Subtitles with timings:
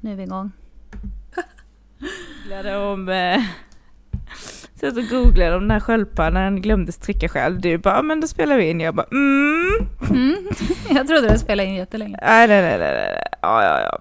[0.00, 0.52] nu är vi igång.
[2.42, 3.08] googlade om...
[3.08, 3.40] Eh,
[4.80, 7.60] så och googlade om den här sköldpaddan, han glömde trycka själv.
[7.60, 8.80] Du bara, men då spelar vi in.
[8.80, 9.88] Jag bara, mm.
[10.10, 10.36] Mm.
[10.90, 12.18] Jag trodde det spelade in jättelänge.
[12.22, 13.22] Nej, nej, nej, nej, nej.
[13.42, 13.98] Ja, ja, ja.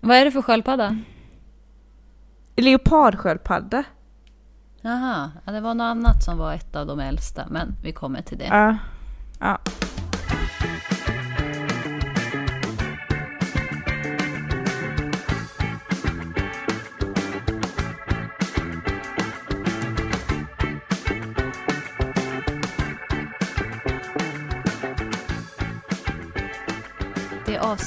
[0.00, 0.98] Vad är det för sköldpadda?
[2.56, 3.84] Leopardsköldpadda.
[4.80, 8.22] Jaha, ja, det var något annat som var ett av de äldsta, men vi kommer
[8.22, 8.46] till det.
[8.46, 8.76] Ja.
[9.38, 9.58] Ja.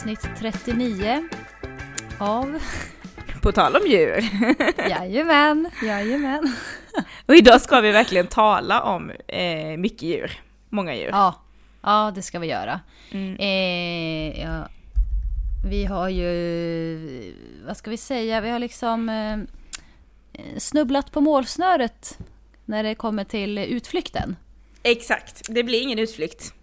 [0.04, 1.30] Avsnitt 39
[2.20, 2.60] av...
[3.42, 4.24] På tal om djur.
[4.90, 6.56] Jajamän, jajamän.
[7.26, 10.42] Och idag ska vi verkligen tala om eh, mycket djur.
[10.70, 11.10] Många djur.
[11.12, 11.36] Ja,
[11.82, 12.80] ja det ska vi göra.
[13.12, 13.36] Mm.
[13.40, 14.68] Eh, ja,
[15.70, 17.36] vi har ju,
[17.66, 19.38] vad ska vi säga, vi har liksom eh,
[20.58, 22.18] snubblat på målsnöret
[22.66, 24.36] när det kommer till utflykten.
[24.84, 26.54] Exakt, det blir ingen utflykt.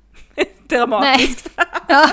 [0.69, 1.51] Dramatiskt.
[1.89, 2.11] Ja.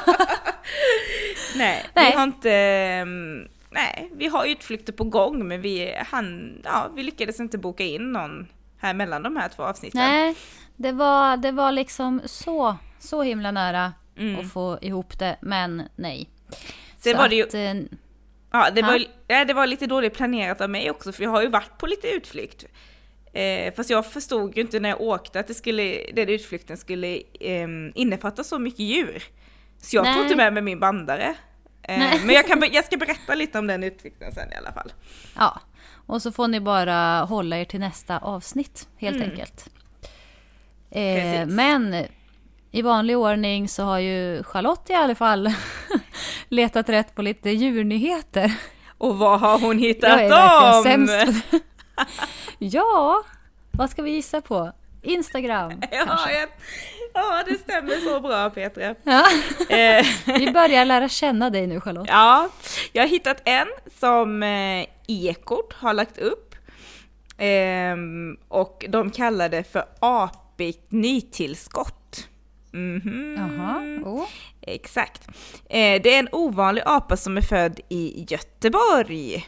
[1.56, 2.12] Nej, Nej.
[2.12, 2.52] vi har inte...
[2.52, 7.84] ehm, Nej, vi har utflykter på gång men vi, han, ja, vi lyckades inte boka
[7.84, 10.02] in någon här mellan de här två avsnitten.
[10.02, 10.36] Nej,
[10.76, 14.40] det var, det var liksom så, så himla nära Mm.
[14.40, 16.30] att få ihop det, men nej.
[16.98, 17.74] Sen Så var det ju, att, eh,
[18.52, 18.82] ja, det.
[18.82, 21.78] Var, ja, det var lite dåligt planerat av mig också för jag har ju varit
[21.78, 22.66] på lite utflykt.
[23.34, 27.16] Eh, fast jag förstod ju inte när jag åkte att det skulle, den utflykten skulle
[27.40, 29.24] eh, innefatta så mycket djur.
[29.82, 31.36] Så jag tog inte med mig min bandare.
[31.84, 34.92] Eh, men jag, kan, jag ska berätta lite om den utflykten sen i alla fall.
[35.36, 35.60] Ja,
[36.08, 39.30] och så får ni bara hålla er till nästa avsnitt helt Mm.
[39.30, 39.70] enkelt.
[40.92, 42.06] Eh, men
[42.72, 45.50] i vanlig ordning så har ju Charlotte i alla fall
[46.50, 48.54] letat rätt på lite djurnyheter.
[48.98, 50.84] Och vad har hon Jag hittat är om?
[50.84, 51.44] sämst.
[52.60, 53.24] Ja,
[53.72, 54.72] vad ska vi gissa på?
[55.02, 56.50] Instagram Ja, jag,
[57.14, 58.96] ja, det stämmer så bra Petra.
[59.04, 59.26] Ja.
[59.76, 62.08] Eh, Vi börjar lära känna dig nu Charlotte.
[62.10, 62.50] ja,
[62.94, 63.68] jag har hittat en
[64.00, 66.56] som eh, Ekot har lagt upp.
[67.38, 72.28] Ehm, och de kallar det för apigt nytillskott.
[72.72, 73.36] Mhm.
[73.38, 73.80] Jaha.
[74.12, 74.28] Oh.
[74.62, 75.28] Exakt.
[75.70, 79.48] Eh, det är en ovanlig apa som är född i Göteborg.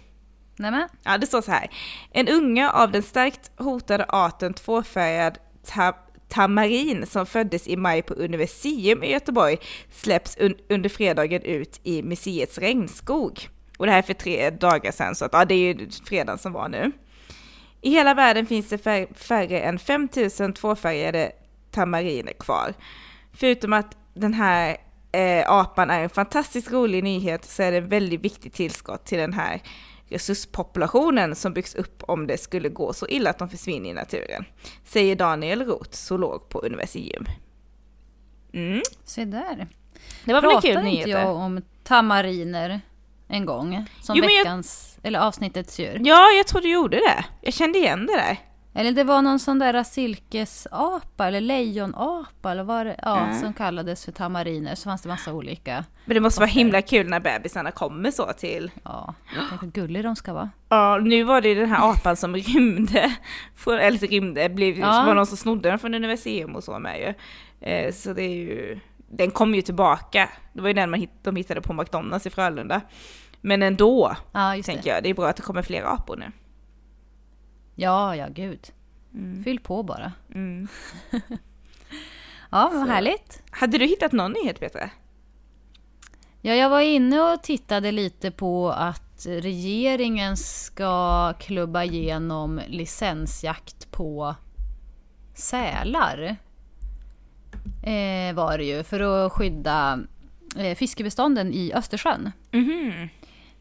[0.60, 0.90] Nämen.
[1.04, 1.70] Ja, det står så här.
[2.12, 5.96] En unge av den starkt hotade arten tvåfärgad tab
[6.30, 9.58] tamarin som föddes i maj på Universium i Göteborg
[9.92, 13.50] släpps un under fredagen ut i museets regnskog.
[13.78, 16.38] Och det här är för tre dagar sedan, så att, ja, det är ju fredagen
[16.38, 16.92] som var nu.
[17.82, 21.32] I hela världen finns det fär färre än 5000 tvåfärgade
[21.72, 22.74] tamariner kvar.
[23.34, 24.78] Förutom att den här
[25.12, 29.18] eh, apan är en fantastiskt rolig nyhet så är det en väldigt viktig tillskott till
[29.18, 29.62] den här
[30.10, 34.46] resurspopulationen som byggs upp om det skulle gå så illa att de försvinner i naturen.
[34.86, 37.26] Säger Daniel Roth, zoolog på Universium.
[38.54, 38.82] Mm.
[39.04, 39.68] Se där.
[40.26, 41.22] Det var väl en kul Pratade inte nyhet?
[41.22, 42.82] jag om tamariner
[43.28, 43.86] en gång?
[44.02, 46.02] Som Jo, men jag- veckans, eller avsnittets djur.
[46.04, 47.26] Ja, jag tror du gjorde det.
[47.42, 48.38] Jag kände igen det där.
[48.74, 53.40] Eller det var någon sån där silkesapa eller lejonapa eller vad det, ja, Ja.
[53.40, 54.76] som kallades för tamariner.
[54.76, 55.86] Så fanns det massa olika.
[56.06, 58.72] Men det måste vara himla kul när bebisarna kommer så till...
[58.84, 59.14] Ja,
[59.50, 60.50] tänk hur gulliga de ska vara.
[60.70, 63.16] Ja, nu var det ju den här apan som rymde,
[63.56, 65.04] från, eller rymde, blev, Ja.
[65.06, 67.14] var någon som snodde den från Universium och så med ju.
[67.70, 68.80] Eh, så det är ju,
[69.12, 70.30] den kom ju tillbaka.
[70.54, 72.82] Det var ju den man hitt, de hittade på McDonalds i Frölunda.
[73.42, 74.90] Men ändå, Ja, tänker det.
[74.90, 76.32] jag, det är bra att det kommer fler apor nu.
[77.82, 78.68] Ja, ja, gud.
[79.44, 80.12] Fyll på bara.
[80.36, 80.68] Mm.
[82.52, 82.92] Ja, vad Så.
[82.92, 83.44] härligt.
[83.52, 84.90] Hade du hittat någon nyhet Petra?
[86.42, 94.36] Ja, jag var inne och tittade lite på att regeringen ska klubba igenom licensjakt på
[95.34, 96.36] sälar.
[97.84, 100.00] Eh, var det ju, för att skydda
[100.58, 102.32] eh, fiskebestånden i Östersjön.
[102.52, 103.10] Mhm.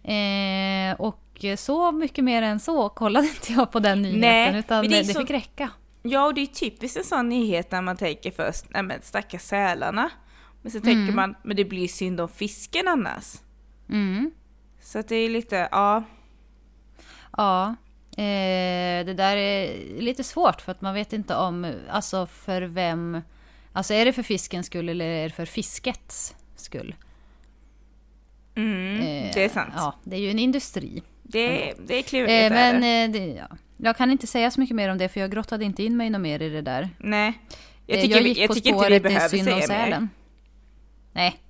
[0.03, 1.21] Eh, och
[1.57, 4.99] så mycket mer än så kollade inte jag på den nyheten, Nej, utan men det,
[4.99, 5.71] det så- fick räcka.
[6.03, 9.43] Ja, och det är typiskt en sån nyhet när man tänker först, nej men stackars
[9.43, 10.11] sälarna.
[10.63, 13.35] Men så tänker man, men det blir synd om fisken annars.
[13.89, 14.31] Mm.
[14.83, 16.05] Så att det är lite, ja.
[17.37, 17.69] Ja,
[18.11, 23.21] eh, det där är lite svårt för att man vet inte om, alltså för vem,
[23.73, 26.95] alltså är det för fiskens skull eller är det för fiskets skull?
[28.55, 29.73] Mm, Eh, det är sant.
[29.77, 31.03] Ja, det är ju en industri.
[31.33, 32.31] Det, det är klurigt.
[32.31, 32.81] Eh, är men
[33.13, 33.21] det.
[33.21, 33.49] eh, det, ja.
[33.77, 36.11] jag kan inte säga så mycket mer om det för jag grottade inte in mig
[36.11, 36.89] något mer i det där.
[36.99, 37.33] Nej.
[37.87, 39.49] Jag Eh, tycker, vi, gick jag på tycker inte vi spåret, det är behöver synd
[39.49, 40.09] om sälen.
[41.13, 41.41] Nej.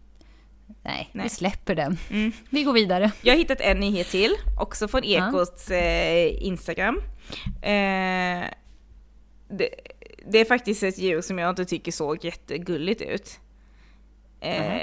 [0.83, 1.23] Nej, Nej.
[1.25, 1.99] vi släpper den.
[2.11, 2.33] Mm.
[2.51, 3.11] Vi går vidare.
[3.23, 7.01] Jag har hittat en nyhet till, också från Ekots eh, Instagram.
[7.63, 8.45] Eh,
[9.51, 9.69] det,
[10.27, 13.39] det är faktiskt ett djur som jag inte tycker såg jättegulligt ut.
[14.41, 14.77] Eh,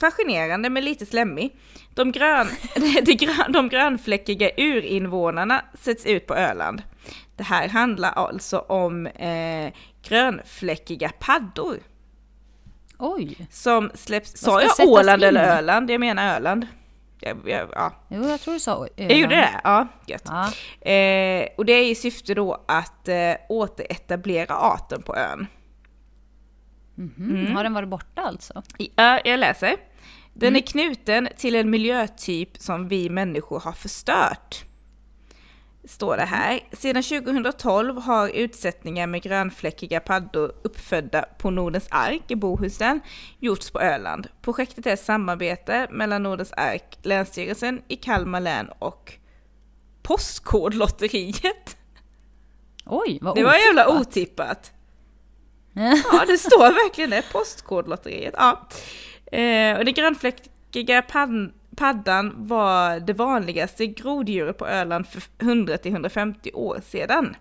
[0.00, 1.56] fascinerande men lite slemmig.
[1.94, 2.46] De, grön,
[3.02, 6.82] de, grön, de grönfläckiga urinvånarna sätts ut på Öland.
[7.36, 11.78] Det här handlar alltså om eh, grönfläckiga paddor.
[12.98, 13.46] Oj!
[13.50, 15.28] Som släpps, sa jag Åland in?
[15.28, 15.90] eller Öland?
[15.90, 16.66] Jag menar Öland.
[17.20, 17.92] Jag, jag, ja.
[18.08, 19.60] Jo, jag tror du sa jag gjorde det?
[19.64, 20.24] Ja, gött.
[20.24, 20.44] Ja.
[20.90, 25.46] Eh, och det är i syfte då att eh, återetablera arten på ön.
[26.94, 27.56] Mhm.
[27.56, 28.62] Har den varit borta alltså?
[28.96, 29.76] Ja, jag läser.
[30.34, 30.56] Den Mm.
[30.62, 34.64] är knuten till en miljötyp som vi människor har förstört.
[35.84, 36.60] Står det här.
[36.72, 43.00] Sedan 2012 har utsättningar med grönfläckiga paddor uppfödda på Nordens Ark i Bohuslän
[43.38, 44.28] gjorts på Öland.
[44.42, 49.12] Projektet är ett samarbete mellan Nordens Ark, Länsstyrelsen i Kalmar län och
[50.02, 51.76] Postkodlotteriet.
[52.86, 54.08] Oj, vad Det var jävla otippat.
[54.08, 54.72] otippat.
[56.12, 57.22] Ja, det står verkligen det.
[57.32, 58.34] Postkodlotteriet.
[58.38, 58.68] Ja.
[59.30, 66.80] Eh, och den grönfläckiga pan- paddan var det vanligaste groddjuret på Öland för 100-150 år
[66.84, 67.36] sedan.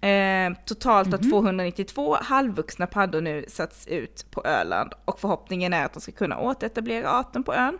[0.00, 5.92] Eh, totalt har 292 halvvuxna paddor nu satts ut på Öland och förhoppningen är att
[5.92, 7.78] de ska kunna återetablera arten på ön.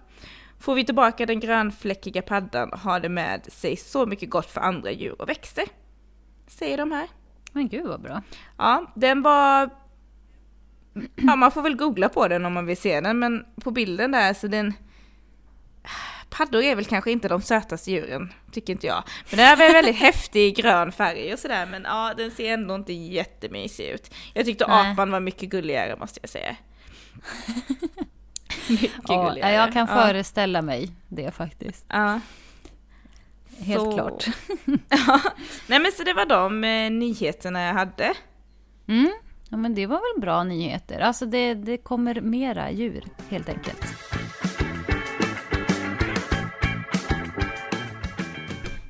[0.60, 4.90] Får vi tillbaka den grönfläckiga paddan har det med sig så mycket gott för andra
[4.90, 5.64] djur och växter.
[6.46, 7.08] Säger de här.
[7.52, 8.22] Men gud vad bra.
[8.58, 9.70] Ja, den var...
[11.16, 14.10] Ja, man får väl googla på den om man vill se den, men på bilden
[14.12, 14.74] där så den...
[16.30, 19.02] Paddor är väl kanske inte de sötaste djuren, tycker inte jag.
[19.30, 22.74] Men den är väl väldigt häftig grön färg och sådär, men ja, den ser ändå
[22.74, 24.14] inte jättemysig ut.
[24.34, 24.92] Jag tyckte Nej.
[24.92, 26.56] apan var mycket gulligare måste jag säga.
[28.68, 29.52] mycket Ja, gulligare.
[29.52, 29.94] jag kan Ja.
[30.02, 31.84] föreställa mig det faktiskt.
[31.88, 32.20] Ja.
[33.58, 34.26] Helt Så- klart.
[34.88, 35.20] ja.
[35.66, 38.14] Nej men så det var de eh, nyheterna jag hade.
[38.88, 39.10] Mm.
[39.52, 41.00] Ja, men det var väl bra nyheter.
[41.00, 43.84] Alltså det, det kommer mera djur helt enkelt.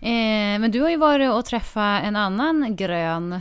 [0.02, 3.40] Eh, men du har ju varit och träffat en annan grön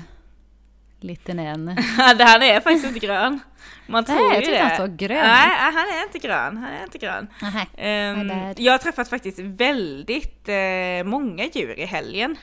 [1.00, 1.66] liten en.
[2.18, 3.40] det här är faktiskt inte grön.
[3.88, 4.68] Man Nej, tror jag ju tyckte det.
[4.68, 6.58] han såg grön Nej, han är inte grön.
[6.58, 7.28] Han är inte grön.
[7.42, 8.60] Nähä, Ehm, my bad.
[8.60, 12.36] jag har träffat faktiskt väldigt eh, många djur i helgen.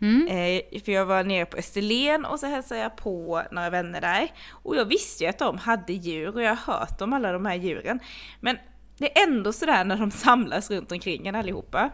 [0.00, 0.26] Mm.
[0.28, 4.32] Eh, för jag var nere på Österlen och så hälsade jag på några vänner där.
[4.50, 7.46] Och jag visste ju att de hade djur och jag har hört om alla de
[7.46, 8.00] här djuren.
[8.40, 8.58] Men
[8.98, 11.90] det är ändå sådär när de samlas runt omkring en allihopa.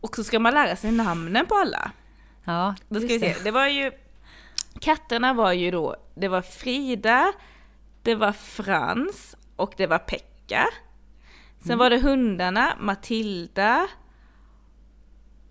[0.00, 1.90] Och så ska man lära sig namnen på alla.
[2.44, 3.36] Ja, Då ska vi se.
[3.44, 3.92] Det var ju...
[4.80, 7.32] Katterna var ju då, det var Frida,
[8.02, 10.64] det var Frans och det var Pekka.
[11.58, 11.78] Sen Mm.
[11.78, 13.86] var det hundarna, Matilda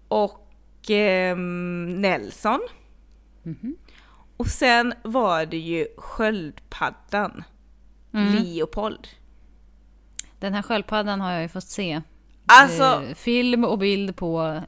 [0.07, 0.46] och
[0.89, 2.60] ehm, Nelson.
[3.44, 3.75] Mhm.
[4.38, 7.44] Och sen var det ju sköldpaddan,
[8.13, 8.34] Mm.
[8.34, 9.07] Leopold.
[10.39, 12.01] Den här sköldpaddan har jag ju fått se
[12.45, 14.62] Alltså, eh, film och bild på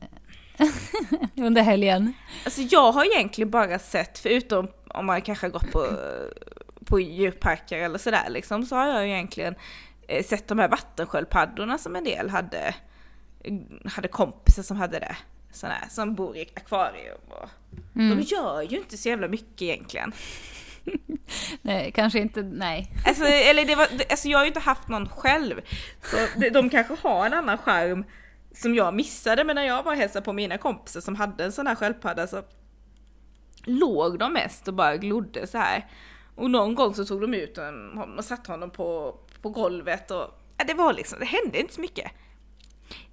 [1.37, 2.13] under helgen.
[2.45, 5.85] Alltså jag har egentligen bara sett, förutom om man kanske har gått på,
[6.85, 9.55] på djurparker eller sådär liksom, så har jag egentligen
[10.07, 12.75] eh, sett de här vattensköldpaddorna som en del hade,
[13.85, 15.15] hade kompisar som hade det.
[15.51, 17.17] Sådana här, som bor i akvarium.
[17.27, 17.49] Och,
[17.95, 18.17] Mm.
[18.17, 20.11] De gör ju inte så jävla mycket egentligen.
[21.61, 22.91] Nej, kanske inte, nej.
[23.05, 25.61] Alltså, eller det var, alltså jag har ju inte haft någon själv.
[26.03, 28.05] Så de, de kanske har en annan skärm
[28.53, 31.51] som jag missade, men när jag var och hälsade på mina kompisar som hade en
[31.51, 32.43] sån här sköldpadda så
[33.63, 35.87] låg de mest och bara glodde så här.
[36.35, 40.39] Och någon gång så tog de ut honom och satte honom på, på golvet och
[40.57, 42.11] ja, det var liksom, det hände inte så mycket.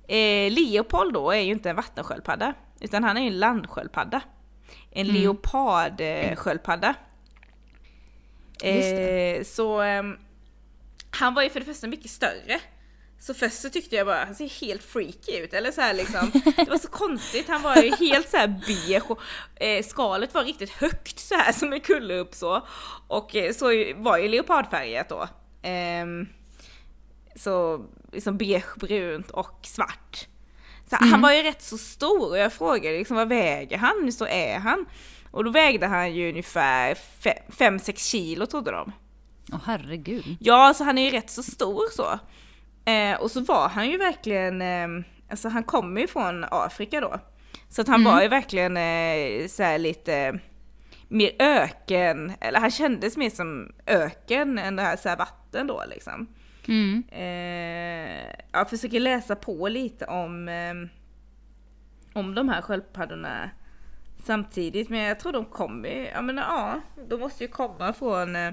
[0.08, 4.20] Eh, Leopold då är ju inte en vattensköldpadda, utan han är ju en landsköldpadda.
[4.90, 5.22] En Mm.
[5.22, 6.94] leopardsköldpadda.
[8.62, 10.16] Eh, så ehm,
[11.10, 12.60] han var ju för det första mycket större.
[13.18, 16.30] Så först så tyckte jag bara, han ser helt freaky ut, eller så här liksom.
[16.56, 19.20] Det var så konstigt, han var ju helt så här beige och
[19.62, 22.66] eh, skalet var riktigt högt så här som en kulle upp så.
[23.08, 25.28] Och eh, så var ju leopardfärgat då.
[25.62, 26.28] Ehm,
[27.36, 30.28] så liksom beige, brunt och svart.
[30.90, 34.00] Så Han var ju rätt så stor och jag frågade liksom vad väger han?
[34.02, 34.86] Hur stor är han?
[35.30, 38.92] Och då vägde han ju ungefär 5-6 kilo trodde de.
[39.52, 40.36] Åh herregud.
[40.40, 42.18] Ja, så han är ju rätt så stor så.
[42.90, 47.20] Eh, och så var han ju verkligen, eh, alltså han kommer ju från Afrika då.
[47.68, 50.40] Så att han var ju verkligen eh, så här lite
[51.08, 55.66] mer öken, eller han kändes mer som öken än det här, så här vatten.
[55.66, 56.26] då liksom.
[56.68, 57.02] Mm.
[57.10, 60.74] Eh, jag försöker läsa på lite om, eh,
[62.20, 63.50] om de här sköldpaddorna
[64.24, 68.52] samtidigt, men jag tror de kommer, ja men ja, de måste ju komma från, eh,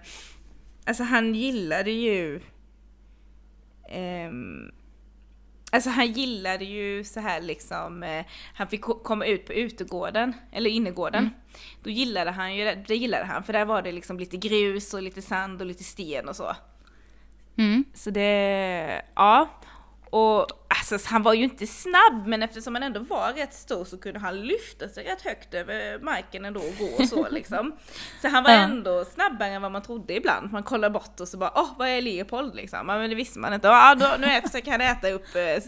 [0.86, 2.42] alltså han gillade ju,
[3.90, 4.72] ehm,
[5.72, 10.34] Alltså han gillade ju så här liksom, eh, han fick ko- komma ut på utegården,
[10.52, 11.30] eller innergården.
[11.84, 14.94] Då gillade han ju det, det gillade han, för där var det liksom lite grus
[14.94, 16.56] och lite sand och lite sten och så.
[17.58, 17.84] Mm.
[17.94, 19.50] Så det, ja.
[20.10, 23.98] Och alltså han var ju inte snabb, men eftersom han ändå var rätt stor så
[23.98, 27.76] kunde han lyfta sig rätt högt över marken ändå och gå och så liksom.
[28.22, 28.58] Så han var Ja.
[28.58, 30.52] ändå snabbare än vad man trodde ibland.
[30.52, 32.88] Man kollar bort och så bara åh, vad är Leopold liksom?
[32.88, 33.68] Men det visste man inte.
[33.68, 35.64] Ja, då, nu är- försöker han äta upp eh,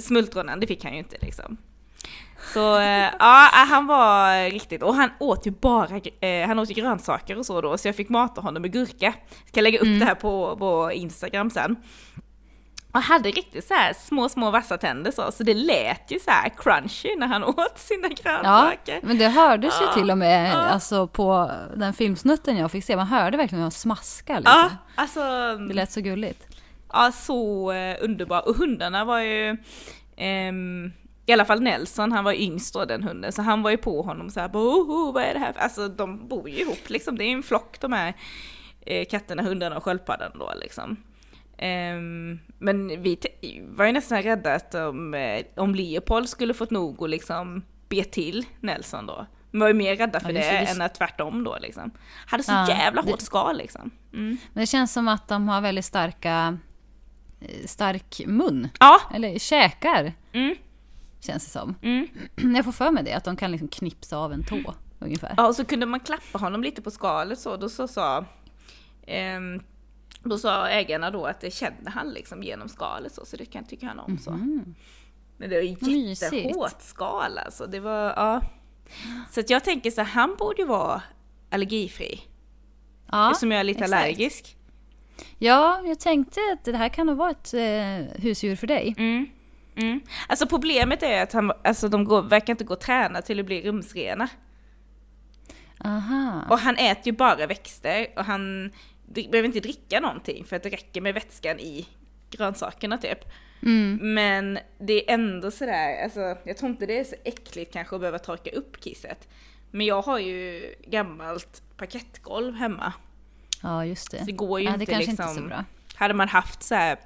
[0.00, 1.56] smultronen, det fick han ju inte liksom.
[2.54, 5.88] Så eh, ja, han var riktigt, och han åt ju bara,
[6.20, 9.14] eh, han åt ju grönsaker och så då, så jag fick mata honom med gurka.
[9.48, 11.76] Ska lägga upp det här på, på Instagram sen.
[12.92, 16.48] Och hade riktigt så små, små vassa tänder så, så det lät ju så här
[16.56, 19.00] crunchy när han åt sina Ja, grönsaker.
[19.02, 19.92] men det hördes ju Ja.
[19.92, 20.56] till och med Ja.
[20.56, 22.96] alltså, på den filmsnutten jag fick se.
[22.96, 24.38] Man hörde verkligen hur han smaskade.
[24.40, 24.54] Liksom.
[24.56, 25.20] Ja, alltså,
[25.68, 26.46] Det lät så gulligt.
[26.92, 28.40] ja så eh, underbara.
[28.40, 29.56] Och hundarna var ju,
[30.16, 30.92] ehm,
[31.26, 34.02] i alla fall Nelson, han var yngst då den hunden, så han var ju på
[34.02, 35.52] honom så här, Boho, vad är det här?
[35.52, 38.14] för-" Alltså de bor ju ihop liksom, det är ju en flock de här
[38.86, 40.96] eh, katterna, hundarna och sköldpaddan då liksom.
[41.58, 43.18] Ehm, men vi
[43.68, 48.04] var ju nästan rädda att om, eh, om Leopold skulle fått nog och liksom be
[48.04, 49.26] till Nelson då.
[49.50, 51.90] Vi var ju mer rädda för Ja, det det, det- än att tvärtom då liksom.
[52.26, 53.90] Hade så Ja, jävla det- hårt skal liksom.
[54.12, 54.36] Mm.
[54.52, 56.58] Men det känns som att de har väldigt starka,
[57.40, 58.68] eh, stark mun.
[58.80, 60.54] Ja, Eller käkar, mm,
[61.24, 61.74] känns det som.
[61.82, 62.08] mm.
[62.56, 65.34] Jag får för mig det, att de kan liksom knipsa av en tå, ungefär.
[65.36, 68.24] Ja, och så kunde man klappa honom lite på skalet så, då så sa
[69.06, 69.62] ehm,
[70.22, 73.64] då sa ägarna då att det kände han liksom genom skalet så, så det kan
[73.64, 74.30] tycker han om så.
[74.30, 78.40] Men det var jättehårt skal alltså, det var, ja.
[79.30, 81.02] Så att jag tänker så här, han borde ju vara
[81.50, 82.20] allergifri.
[83.10, 84.02] Ja, eftersom jag är lite exakt.
[84.02, 84.56] allergisk.
[85.38, 88.94] Ja, jag tänkte att det här kan nog vara ett eh, husdjur för dig.
[88.98, 89.26] Mm.
[89.76, 90.00] Mm.
[90.28, 93.46] Alltså problemet är att han, alltså de går, verkar inte gå och träna till att
[93.46, 94.28] bli rumsrena.
[95.84, 96.42] Aha.
[96.50, 98.72] Och han äter ju bara växter och han
[99.04, 101.88] behöver inte dricka någonting för att det räcker med vätskan i
[102.30, 103.18] grönsakerna typ.
[103.62, 104.14] Mm.
[104.14, 108.00] Men det är ändå sådär, alltså jag tror inte det är så äckligt kanske att
[108.00, 109.28] behöva torka upp kisset.
[109.70, 112.92] Men jag har ju gammalt parkettgolv hemma.
[113.62, 114.18] Ja, just det.
[114.18, 115.28] Så det går ju ja, inte det kanske liksom...
[115.28, 115.64] inte så bra.
[115.94, 116.98] Hade man haft så här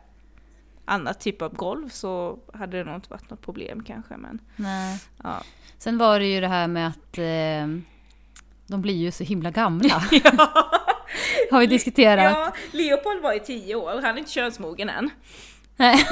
[0.88, 4.98] annat typ av golv så hade det nog inte varit något problem kanske men Nej.
[5.22, 5.42] ja.
[5.78, 7.82] Sen var det ju det här med att eh,
[8.66, 9.94] de blir ju så himla gamla.
[11.50, 12.24] Har vi diskuterat.
[12.24, 15.10] Ja, Leopold var i tio år, han är inte könsmogen än.
[15.76, 16.04] Nej.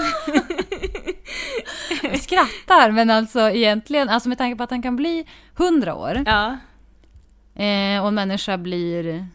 [2.03, 5.27] Jag skrattar, men alltså egentligen, alltså med tanke på att han kan bli
[5.59, 6.47] 100 år Ja.
[7.63, 9.27] eh, och en människa blir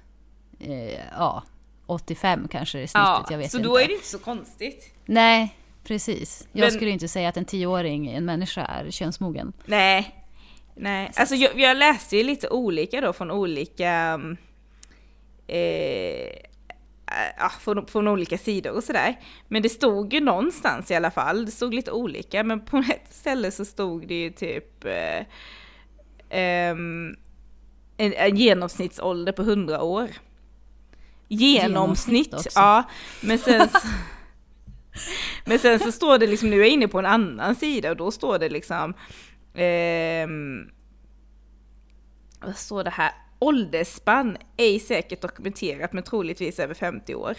[0.60, 1.44] eh, ja,
[1.86, 3.26] 85 kanske är snittet, ja.
[3.30, 3.70] jag vet så inte.
[3.70, 4.94] då är det inte så konstigt.
[5.12, 6.48] Nej, precis.
[6.52, 9.54] Jag Men- skulle inte säga att en tioåring, en människa, är könsmogen.
[9.66, 10.16] Nej.
[10.76, 14.38] Nej, alltså jag, jag läste ju lite olika då från olika mm,
[15.48, 16.36] eh,
[17.38, 19.20] ja, från, från olika sidor och sådär.
[19.48, 23.14] Men det stod ju någonstans i alla fall, det stod lite olika, men på ett
[23.14, 25.26] ställe så stod det ju typ eh,
[26.30, 27.16] ehm,
[27.98, 30.10] en, en genomsnittsålder på 100 år.
[31.28, 32.84] Genomsnitt, Genomsnitt ja.
[33.22, 33.78] Men sen, så,
[35.46, 37.98] men sen så står det liksom, nu är jag inne på en annan sida och
[37.98, 38.94] då står det liksom
[39.54, 40.70] Ehm,
[42.42, 43.12] vad står det här?
[43.40, 47.38] Åldersspann ej säkert dokumenterat men troligtvis över 50 år.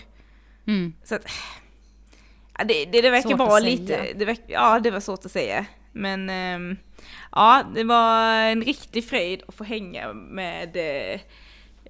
[0.67, 0.95] Mm.
[1.05, 1.23] Så att,
[2.59, 5.33] ja, det, det, det verkar Svårt vara lite, det verk, ja det var svårt att
[5.33, 5.67] säga.
[5.93, 6.77] Men ehm,
[7.33, 11.21] ja, det var en riktig fröjd att få hänga med, eh,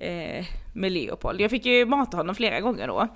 [0.09, 1.41] eh, med Leopold.
[1.41, 3.09] Jag fick ju mata honom flera gånger då.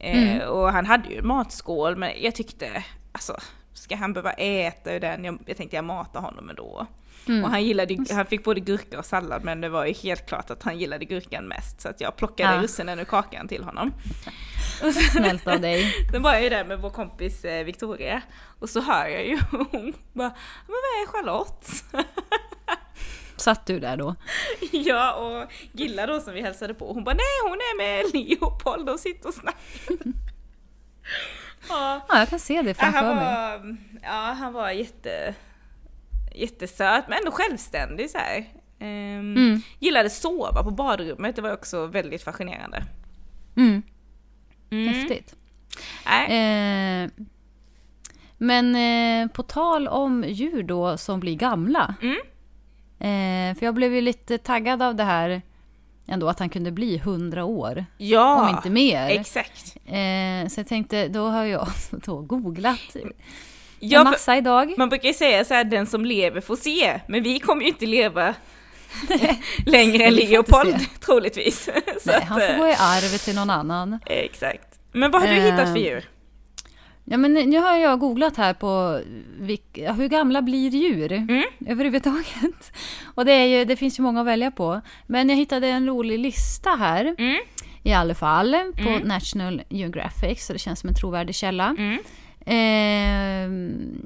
[0.00, 0.48] Eh, Mm.
[0.48, 3.36] Och han hade ju en matskål men jag tyckte, alltså
[3.72, 5.24] ska han behöva äta ur den?
[5.24, 6.86] Jag, jag tänkte jag matar honom ändå.
[7.28, 7.44] Mm.
[7.44, 10.50] Och han gillade, han fick både gurka och sallad men det var ju helt klart
[10.50, 11.80] att han gillade gurkan mest.
[11.80, 12.62] Så att jag plockade Ja.
[12.62, 13.92] russinen ur kakan till honom.
[15.12, 15.92] Snällt av dig.
[16.12, 18.22] Sen var jag ju där med vår kompis eh, Victoria
[18.60, 20.28] och så hör jag ju hon bara
[20.66, 21.66] Men vad är Charlotte?
[23.40, 24.14] Satt du där då?
[24.72, 28.88] ja och Gilla då som vi hälsade på hon bara nej hon är med Leopold
[28.88, 29.60] och sitter och snackar.
[31.68, 33.24] ja, Ja, jag kan se det framför han mig.
[33.24, 35.34] var, ja, han var jätte,
[36.34, 38.38] jättesöt men ändå självständig så här.
[38.78, 39.60] Ehm, Mm.
[39.78, 42.82] Gillade sova på badrummet, det var också väldigt fascinerande.
[43.56, 43.82] Mm.
[44.70, 45.34] Häftigt.
[46.06, 46.24] Nej.
[47.04, 47.10] Eh,
[48.38, 51.94] men eh, på tal om djur då som blir gamla.
[52.02, 52.16] Mm.
[53.00, 55.42] Eh, för jag blev ju lite taggad av det här
[56.06, 57.84] ändå att han kunde bli 100 år.
[57.98, 59.08] Ja, Om inte mer.
[59.08, 59.76] exakt.
[59.86, 62.96] Eh, så jag tänkte, då har jag då googlat
[63.82, 64.74] Ja, en massa idag.
[64.78, 67.68] Man brukar ju säga så här, den som lever får se, men vi kommer ju
[67.68, 68.34] inte leva
[69.66, 71.68] längre än Leopold, troligtvis.
[72.04, 73.98] Nej, att, han får eh, gå i arv till någon annan.
[74.06, 74.78] Exakt.
[74.92, 76.08] Men vad har du Eh, hittat för djur?
[77.04, 79.00] Ja, men nu har jag googlat här på
[79.40, 81.42] vilk, ja, hur gamla blir djur Mm.
[81.66, 82.72] överhuvudtaget.
[83.14, 84.80] Och det, är ju, det finns ju många att välja på.
[85.06, 87.36] Men jag hittade en rolig lista här Mm.
[87.82, 91.74] i alla fall på National Geographic så det känns som en trovärdig källa.
[91.78, 91.98] Mm.
[92.46, 94.00] Ehm,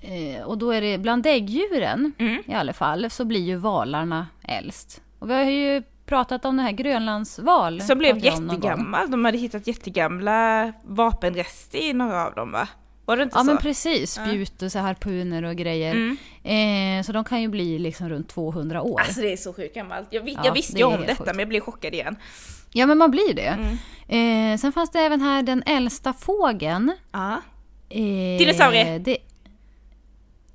[0.00, 2.42] eh, och då är det bland däggdjuren Mm.
[2.46, 5.02] i alla fall så blir ju valarna äldst.
[5.18, 7.80] Och vi har ju pratat om den här grönlandsval.
[7.80, 9.10] Som blev jag jättegammal.
[9.10, 12.68] De hade hittat jättegamla vapenrester i några av dem va?
[13.04, 13.46] Var det inte Ja så?
[13.46, 15.90] men precis, spjut och så harpuner och grejer.
[15.94, 16.98] Mm.
[16.98, 19.00] Eh, så de kan ju bli liksom runt 200 år.
[19.00, 20.06] Alltså det är så sjukt gammalt.
[20.10, 21.26] Jag, vi- Ja, jag visste det ju om detta sjukt.
[21.26, 22.16] men jag blev chockad igen.
[22.72, 23.58] Ja men man blir det.
[24.08, 24.52] Mm.
[24.52, 26.92] Eh, sen fanns det även här den äldsta fågeln.
[27.12, 27.32] Ja.
[27.88, 28.98] Eh, Dinosaurie.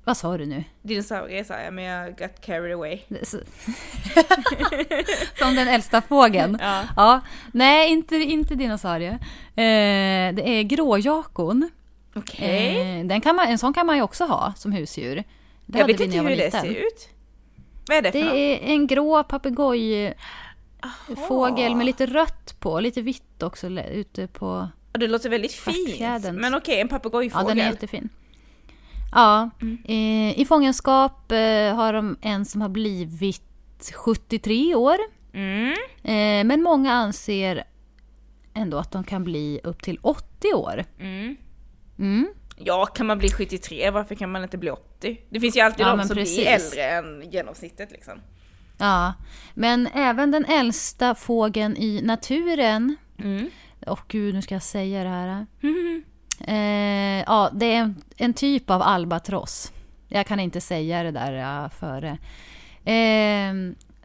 [0.06, 0.10] Det...
[0.10, 0.64] Vad sa du nu?
[0.82, 2.98] Dinosaurier sa jag men jag got carried away.
[3.08, 3.26] Det-
[5.38, 6.58] Som den äldsta fågeln.
[6.60, 6.82] Ja.
[6.96, 7.20] Ja,
[7.52, 9.10] nej inte, inte dinosaurie.
[9.10, 9.18] Eh,
[10.34, 11.70] det är gråjakon.
[12.14, 12.98] Okej.
[13.00, 15.24] Eh, den kan man, en sån kan man ju också ha som husdjur.
[15.66, 16.60] Det jag vet inte hur det liten.
[16.60, 17.08] ser ut.
[17.88, 18.34] Vad är det för Det något?
[18.34, 24.68] är en grå papegojfågel med lite rött på, lite vitt också ute på...
[24.92, 26.00] Ja, Det låter väldigt fint.
[26.32, 27.46] Men okej, en Ja, papegojfågel.
[27.48, 28.08] den är jättefin.
[29.16, 29.78] Ja, Mm.
[29.84, 33.42] eh, i fångenskap eh, har de en som har blivit
[33.94, 34.96] 73 år.
[35.32, 35.72] Mm.
[36.02, 37.64] Eh, men många anser
[38.54, 40.84] ändå att de kan bli upp till 80 år.
[41.00, 41.36] Mm.
[41.98, 42.28] Mm.
[42.58, 45.20] Ja, kan man bli 73, varför kan man inte bli 80?
[45.30, 46.36] Det finns ju alltid Ja, de som precis.
[46.36, 48.20] blir äldre än genomsnittet liksom.
[48.78, 49.14] Ja,
[49.54, 53.50] men även den äldsta fågeln i naturen Mm.
[53.86, 55.46] Åh gud, nu ska jag säga det här.
[56.46, 59.72] Eh, ja, det är en, en typ av albatross.
[60.08, 62.18] Jag kan inte säga det där före.
[62.84, 63.54] Eh,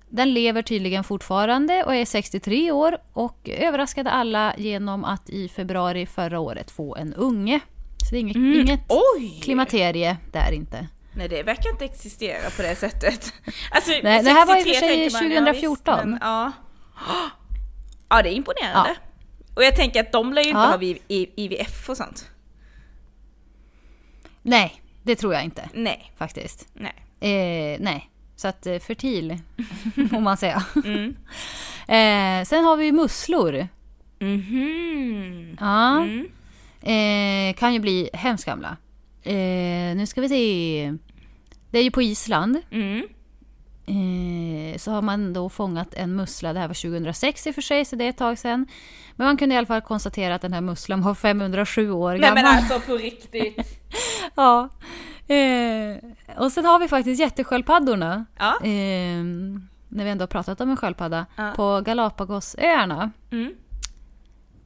[0.10, 6.06] den lever tydligen fortfarande och är 63 år och överraskade alla genom att i februari
[6.06, 7.60] förra året få en unge.
[7.98, 9.40] Så det är inget, inget Oj!
[9.44, 10.88] klimakterie där inte.
[11.16, 13.34] Nej, det verkar inte existera på det sättet.
[13.72, 16.10] Alltså, Nej, det här var i och för 63 sig tänker man, ja, visst, 2014.
[16.10, 16.52] men, ja.
[18.10, 18.96] ja, det är imponerande.
[19.00, 19.12] Ja.
[19.56, 20.68] Och jag tänker att de lär ju inte Ja.
[20.68, 22.31] ha IVF och sånt.
[24.42, 26.68] Nej, det tror jag inte Nej, faktiskt.
[26.74, 26.94] nej.
[27.20, 29.38] Eh, nej, så att eh, fertil,
[30.12, 30.64] får man säga.
[30.86, 31.16] Mm.
[31.88, 33.68] Eh, sen har vi musslor.
[34.20, 35.58] Mhm.
[35.60, 36.04] Ja.
[36.04, 36.28] Mm.
[36.82, 38.78] Eh, kan ju bli hemskt gamla.
[39.24, 40.94] Eh, nu ska vi se.
[41.70, 42.62] Det är ju på Island.
[42.72, 43.08] Mm.
[43.86, 46.54] Eh, så har man då fångat en mussla.
[46.54, 48.68] Det här var 2006 i och för sig, så det är ett tag sedan.
[49.16, 52.20] Men man kunde i alla fall konstatera att den här musslan var 507 år Nej
[52.20, 52.44] gammal.
[52.44, 53.58] men alltså på riktigt.
[54.36, 54.70] Ja.
[55.28, 55.98] Eh,
[56.38, 58.26] och sen har vi faktiskt jättesköldpaddorna.
[58.40, 58.60] Ja.
[58.64, 59.24] Eh,
[59.90, 61.26] när vi ändå har pratat om en sköldpadda.
[61.36, 61.54] Ja.
[61.56, 63.12] På Galapagosöarna.
[63.32, 63.54] Mm.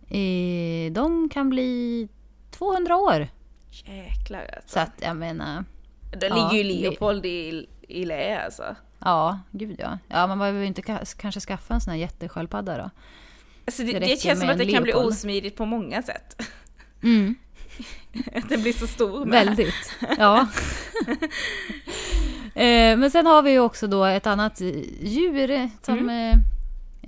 [0.10, 2.08] Eh, de kan bli
[2.52, 3.28] 200 år.
[3.70, 4.70] Jäklar alltså.
[4.74, 5.64] Så att jag menar,
[6.20, 8.76] Det ja, ligger ju Leopold i, i lä alltså.
[9.06, 9.98] Ja, gud ja.
[10.08, 12.90] Ja, man behöver inte ka- kanske skaffa en sån här jättesköldpadda då.
[13.66, 16.42] alltså det, Det det, känns som att det kan bli osmidigt på många sätt.
[17.04, 17.36] Mm,
[18.36, 19.46] Att den blir så stor med.
[19.46, 19.96] väldigt.
[20.18, 20.40] Ja.
[22.56, 24.62] eh, men sen har vi ju också då ett annat
[25.02, 26.32] djur som eh,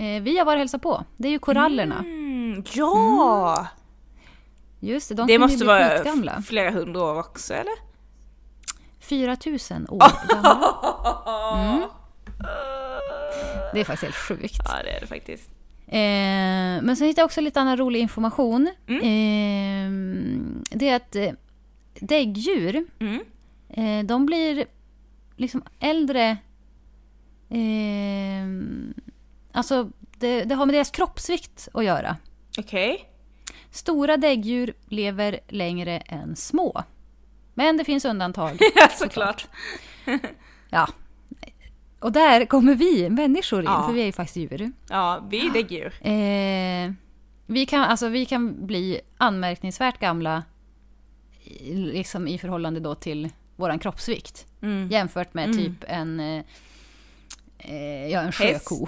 [0.06, 1.04] eh, vi har varit och hälsat på.
[1.18, 2.00] Det är ju korallerna.
[2.00, 3.68] Mm, ja!
[4.80, 7.87] Just det, de det måste vara flera hundra år också eller?
[9.10, 10.74] 4000 år gamla.
[11.54, 11.82] Mm.
[13.74, 14.62] Det är faktiskt helt sjukt.
[14.66, 15.50] Ja det är det faktiskt.
[15.88, 18.70] Eh, men sen hittade jag också lite annan rolig information.
[18.88, 19.02] Mm.
[19.02, 21.32] Eh, det är att eh,
[22.00, 23.20] däggdjur, Mm.
[23.70, 24.66] eh, de blir
[25.36, 26.38] liksom äldre...
[27.50, 28.48] Eh,
[29.52, 32.18] alltså, det, det har med deras kroppsvikt att göra.
[32.58, 33.10] Okej.
[33.72, 36.84] Stora däggdjur lever längre än små.
[37.58, 38.58] Men det finns undantag.
[38.76, 39.48] Ja såklart.
[40.70, 40.88] Ja.
[42.00, 43.86] Och där kommer vi människor in, Ja.
[43.88, 44.72] för vi är ju faktiskt djur.
[44.90, 45.94] Ja, vi är däggdjur.
[46.02, 46.92] Eh,
[47.46, 50.44] vi, kan, alltså, vi kan bli anmärkningsvärt gamla
[51.70, 54.46] liksom i förhållande då till vår kroppsvikt.
[54.62, 54.88] Mm.
[54.92, 55.58] Jämfört med Mm.
[55.58, 56.44] typ en, eh,
[57.58, 58.38] eh, ja, en Häst.
[58.70, 58.88] sjöko.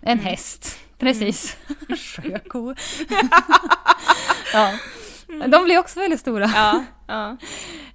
[0.00, 1.56] En häst, precis.
[1.96, 2.74] Sjöko.
[4.52, 4.72] ja.
[5.26, 6.44] De blir också väldigt stora.
[6.54, 7.30] Ja, ja.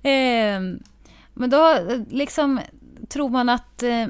[0.10, 0.62] Eh,
[1.34, 2.60] men då liksom
[3.10, 4.08] tror man att eh,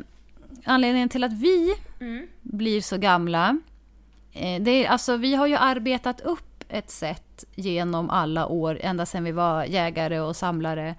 [0.65, 2.27] anledningen till att vi Mm.
[2.41, 3.57] blir så gamla,
[4.33, 9.05] eh, det är, alltså vi har ju arbetat upp ett sätt genom alla år, ända
[9.05, 10.95] sedan vi var jägare och samlare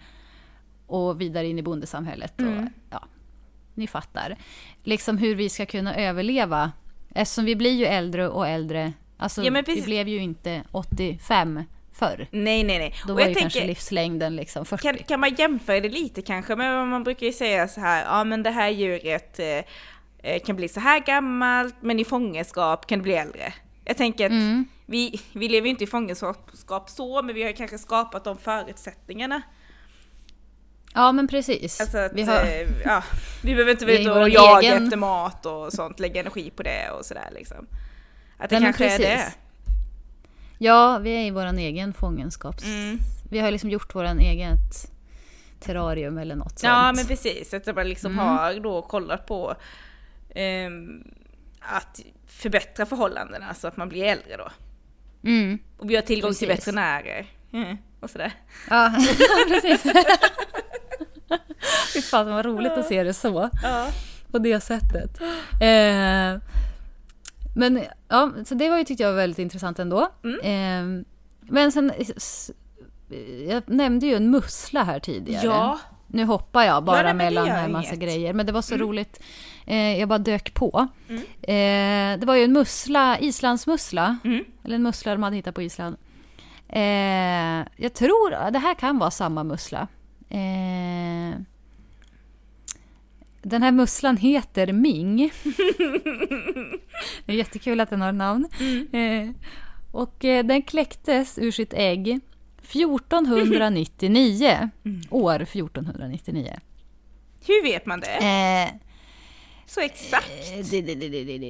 [0.87, 2.35] och vidare in i bondesamhället.
[2.41, 2.69] Och, Mm.
[2.91, 3.05] ja,
[3.75, 4.37] ni fattar.
[4.85, 6.73] Liksom hur vi ska kunna överleva.
[7.15, 8.93] Eftersom vi blir ju äldre och äldre.
[9.17, 11.65] Alltså, Ja, vi blev ju inte 85
[12.09, 12.27] förr.
[12.31, 12.95] Nej, nej, nej.
[13.07, 14.83] Då Och var jag ju kanske tänker, livslängden liksom 40.
[14.83, 16.57] kan, kan man jämföra det lite kanske?
[16.57, 19.47] Men man brukar ju säga så här, ja men det här djuret eh,
[20.23, 23.53] eh, kan bli så här gammalt, men i fångenskap kan det bli äldre.
[23.85, 24.65] Jag tänker att Mm.
[24.87, 29.43] vi, vi lever ju inte i fångenskap så, men vi har kanske skapat de förutsättningarna.
[30.95, 31.81] Ja, men precis.
[31.81, 33.03] Alltså att, vi har, eh, ja,
[33.43, 36.63] vi behöver inte vara ute och jaga egen- efter mat och sånt, lägga energi på
[36.63, 37.67] det och sådär liksom.
[38.39, 39.33] Att det Nej, kanske är det.
[40.63, 42.65] Ja, vi är i vår egen fångenskaps...
[42.65, 42.99] Mm.
[43.31, 44.91] Vi har liksom gjort vår eget
[45.61, 46.63] terrarium eller något sånt.
[46.63, 48.27] Ja men precis, att man liksom Mm.
[48.27, 49.55] har då kollat på
[50.35, 51.05] ehm,
[51.61, 54.49] att förbättra förhållandena så att man blir äldre då.
[55.25, 55.59] Mm.
[55.79, 56.69] Och vi har tillgång till Precis.
[56.69, 57.27] veterinärer.
[57.53, 58.33] Mm, och sådär.
[58.71, 58.93] Ja,
[59.49, 59.83] precis.
[61.95, 63.51] Fy fan vad roligt att se det så.
[63.63, 63.89] Ja.
[64.31, 65.21] På det sättet.
[65.61, 66.41] Eh,
[67.55, 70.09] men ja, så det var ju tyckte jag var väldigt intressant ändå.
[70.25, 70.41] Mm.
[70.41, 71.05] Eh,
[71.41, 71.93] men sen,
[73.49, 75.47] jag nämnde ju en mussla här tidigare.
[75.47, 75.79] Ja.
[76.07, 78.01] Nu hoppar jag bara Ja, nej, mellan här massa inget.
[78.01, 78.33] grejer.
[78.33, 79.23] Men det var så roligt.
[79.67, 80.89] Eh, jag bara dök på.
[81.09, 81.23] Mm.
[81.43, 84.19] Eh, det var ju en mussla, islandsmussla.
[84.25, 84.45] Mm.
[84.65, 85.97] Eller en mussla de hade hittat på Island.
[86.69, 89.89] Eh, jag tror, det här kan vara samma mussla.
[90.29, 91.39] Eh,
[93.43, 95.33] den här musslan heter Ming.
[97.27, 98.49] det är jättekul att den har namn.
[98.93, 99.29] Eh,
[99.93, 102.21] och eh, den kläcktes ur sitt ägg
[102.63, 104.71] 1499.
[105.11, 106.57] År 1499.
[107.47, 108.17] Hur vet man det?
[108.17, 108.69] Eh,
[109.67, 110.31] Så exakt?
[110.53, 110.95] eh, det, det,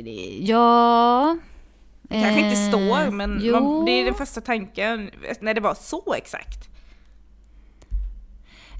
[0.03, 0.39] det.
[0.41, 1.37] Ja...
[2.03, 5.11] Det kanske inte eh, står men man, det är den första tanken
[5.41, 6.69] när det var så exakt.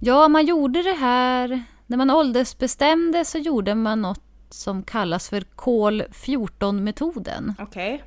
[0.01, 1.63] Ja, man gjorde det här...
[1.87, 4.21] När man åldersbestämde så gjorde man något
[4.55, 7.55] som kallas för kol 14-metoden.
[7.59, 8.05] Okej.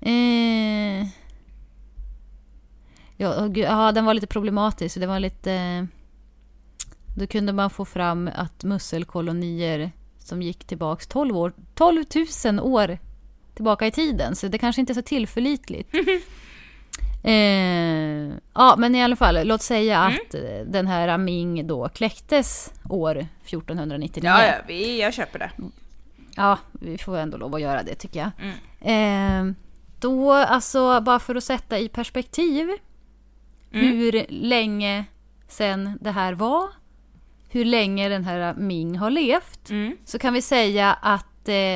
[0.00, 1.08] Eh,
[3.16, 5.00] ja, gud, den var lite problematisk.
[5.00, 5.86] Det var lite...
[7.16, 12.04] Då kunde man få fram att musselkolonier som gick tillbaks 12 år, 12
[12.44, 12.98] 000 år
[13.54, 14.36] tillbaka i tiden.
[14.36, 15.94] Så det kanske inte är så tillförlitligt.
[17.22, 22.72] Eh, ja, men i alla fall, låt säga att eh, den här Ming då kläcktes
[22.88, 24.30] år 1499.
[24.30, 25.50] Ja, ja, vi, jag köper det.
[26.36, 28.30] Ja, vi får ändå lov att göra det tycker jag.
[28.82, 29.48] Mm.
[29.48, 29.54] Eh,
[30.00, 32.68] då, alltså bara för att sätta i perspektiv
[33.70, 35.04] hur länge
[35.48, 36.68] sen det här var,
[37.50, 39.96] hur länge den här Ming har levt, Mm.
[40.04, 41.27] så kan vi säga att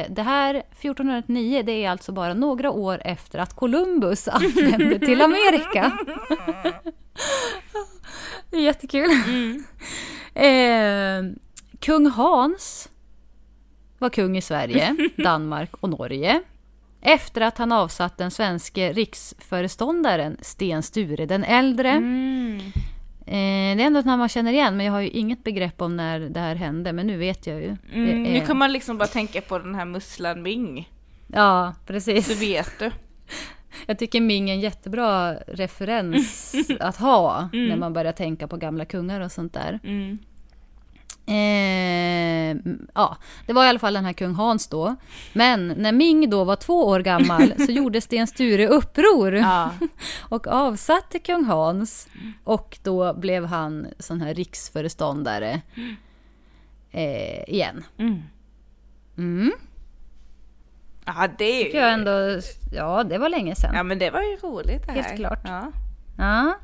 [0.09, 5.93] det här 1409, det är alltså bara några år efter att Columbus anlände till Amerika.
[8.51, 9.11] det är jättekul.
[10.35, 11.23] Eh,
[11.81, 12.89] kung Hans
[13.99, 16.43] var kung i Sverige, Danmark och Norge.
[17.01, 21.91] Efter att han avsatt den svenske riksföreståndaren Sten Sture den äldre.
[21.91, 22.61] Mm.
[23.33, 25.83] Eh, det är ändå ett namn man känner igen, men jag har ju inget begrepp
[25.83, 26.93] om när det här hände.
[26.93, 27.67] Men nu vet jag ju.
[27.93, 30.91] Mm, Det Nu är- kan man liksom bara tänka på den här musslan Ming.
[31.27, 32.43] Ja, Så precis.
[32.43, 32.91] vet du.
[33.87, 38.85] Jag tycker Ming är en jättebra referens att ha när man börjar tänka på gamla
[38.85, 39.81] kungar och sånt där.
[39.85, 40.19] Mm.
[41.27, 42.57] Eh,
[42.95, 44.97] ja, det var i alla fall den här kung Hans då.
[45.33, 49.71] Men när Ming då var två år gammal så gjorde Sten Sture uppror Ja.
[50.29, 52.09] och avsatte kung Hans.
[52.45, 55.61] Och då blev han sån här riksföreståndare
[56.91, 57.85] eh, igen.
[57.99, 58.23] Mm.
[59.19, 59.53] Mm.
[61.05, 61.95] Ja, det är Tycker jag ju...
[61.95, 62.41] ändå,
[62.73, 63.75] ja, det var länge sedan.
[63.75, 65.03] Ja, men det var ju roligt det här.
[65.03, 65.41] Helt klart.
[65.45, 65.73] Ja.
[66.19, 66.55] Ja.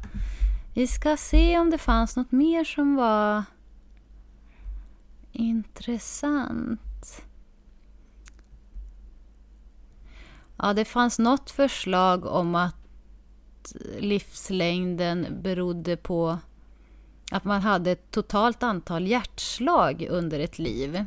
[0.75, 3.44] Vi ska se om det fanns något mer som var
[5.38, 7.22] intressant.
[10.59, 12.74] Ja, det fanns något förslag om att
[13.98, 16.38] livslängden berodde på
[17.31, 21.05] att man hade ett totalt antal hjärtslag under ett liv.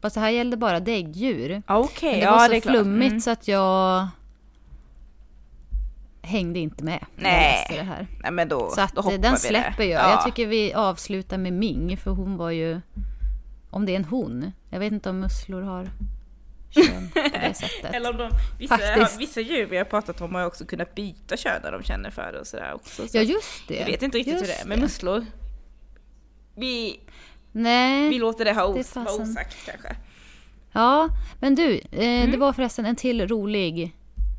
[0.00, 1.62] Fast det här gällde bara däggdjur.
[1.68, 3.20] Okej, Men det ja var så det flummigt Mm.
[3.20, 4.08] så att jag
[6.22, 7.66] hängde inte med när jag Nej.
[7.70, 8.06] det här.
[8.22, 9.84] Nej men då, Så att då eh, den släpper det.
[9.90, 10.02] jag.
[10.04, 10.10] Ja.
[10.10, 12.80] Jag tycker vi avslutar med Ming, för hon var ju...
[13.70, 14.52] Om det är en hon.
[14.70, 15.90] Jag vet inte om musslor har
[16.70, 17.94] kön på det sättet.
[17.94, 19.20] Eller om de, vissa, Faktiskt.
[19.20, 22.32] vissa djur vi har pratat om har också kunnat byta kön när de känner för
[22.32, 23.08] det och sådär också.
[23.08, 23.74] Så Ja just det.
[23.78, 25.26] jag vet inte riktigt hur det Just är, men musslor,
[26.54, 27.00] vi,
[27.52, 28.08] Nej.
[28.08, 29.22] vi låter det ha Det os, vara fasen.
[29.22, 29.96] osagt kanske.
[30.72, 31.08] Ja,
[31.40, 32.30] men du, eh, Mm.
[32.30, 33.82] det var förresten en till rolig...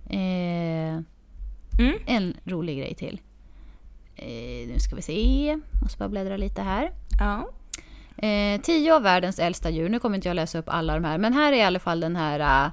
[0.09, 0.99] Eh,
[1.79, 1.93] Mm.
[2.05, 3.21] En rolig grej till.
[4.15, 5.59] Eh, nu ska vi se.
[5.81, 6.91] Måste bara bläddra lite här.
[7.19, 7.49] Ja.
[8.21, 9.89] Eh, tio av världens äldsta djur.
[9.89, 11.17] Nu kommer inte jag läsa upp alla de här.
[11.17, 12.71] Men här är i alla fall den här uh,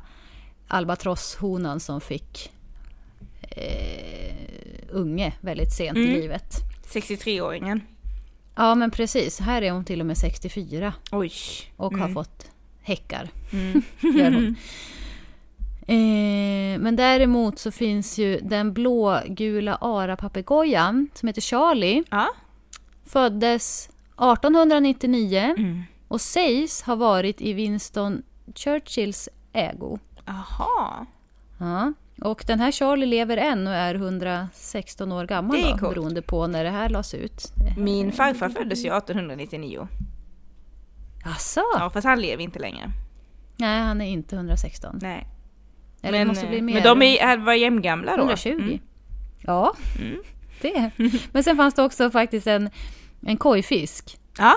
[0.69, 2.53] albatrosshonan som fick
[3.43, 4.35] eh,
[4.91, 6.11] unge väldigt sent Mm.
[6.11, 6.55] i livet.
[6.93, 7.81] 63-åringen.
[8.57, 9.41] Ja men precis.
[9.41, 11.33] Här är hon till och med 64 Oj.
[11.77, 12.15] och har Mm.
[12.15, 12.47] fått
[12.83, 13.29] häckar.
[13.53, 13.83] Mm.
[14.19, 14.57] Gör hon.
[15.89, 22.05] Eh, men däremot så finns ju den blågula arapapegojan som heter Charlie.
[22.11, 22.29] Ja.
[23.05, 25.83] Föddes 1899 Mm.
[26.09, 28.23] och sägs ha varit i Winston
[28.55, 29.99] Churchills ägo.
[30.29, 31.07] Aha.
[31.59, 31.93] Ja.
[32.23, 36.23] Och den här Charlie lever än och är 116 år gammal Det är då, beroende
[36.23, 37.53] på när det här lades ut.
[37.79, 39.89] Min farfar föddes ju 1899.
[41.25, 41.61] Asså?
[41.79, 42.91] Ja, fast han lever inte längre.
[43.57, 44.99] Nej, han är inte 116.
[45.03, 45.27] Nej.
[46.03, 46.75] Eller det måste bli mer.
[46.75, 48.23] men de är, var jämngamla då?
[48.23, 48.49] 120.
[48.51, 48.79] Mm.
[49.41, 50.19] Ja, Mm.
[50.61, 50.91] det.
[51.33, 52.71] Men sen fanns det också faktiskt en,
[53.23, 54.19] en kojfisk.
[54.39, 54.57] Ja.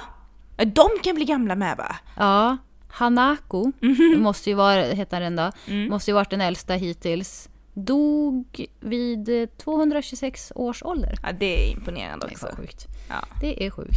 [0.58, 1.95] De kan bli gamla med va?
[2.17, 3.72] Ja, Hanako
[4.17, 5.89] måste ju vara, heter den då, Mm.
[5.89, 7.50] måste ju varit den äldsta hittills.
[7.74, 11.19] Dog vid eh, 226 års ålder.
[11.24, 12.56] Ja, det är imponerande Det är också.
[12.62, 12.88] sjukt.
[13.10, 13.15] Ja.
[13.41, 13.95] Det är sjukt.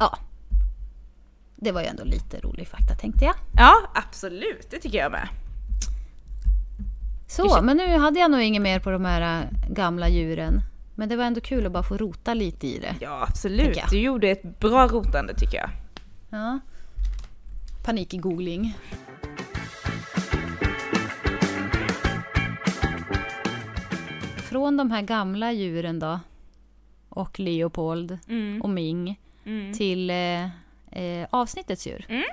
[0.00, 0.18] Ja.
[1.56, 3.34] Det var ju ändå lite rolig fakta tänkte jag.
[3.56, 4.70] ja, absolut.
[4.70, 5.28] Det tycker jag med.
[7.26, 10.60] Så, men nu hade jag nog inget mer på de här äh, gamla djuren.
[10.98, 12.94] Men det var ändå kul att bara få rota lite i det.
[13.00, 13.78] Ja, absolut.
[13.90, 15.70] Du gjorde ett bra rotande tycker jag.
[16.30, 16.58] Ja.
[17.84, 18.74] Panik i googling.
[24.36, 26.20] Från de här gamla djuren då,
[27.08, 28.62] och Leopold Mm.
[28.62, 29.72] och Ming, Mm.
[29.72, 30.44] till eh,
[31.02, 32.06] eh, avsnittets djur.
[32.08, 32.24] Mm.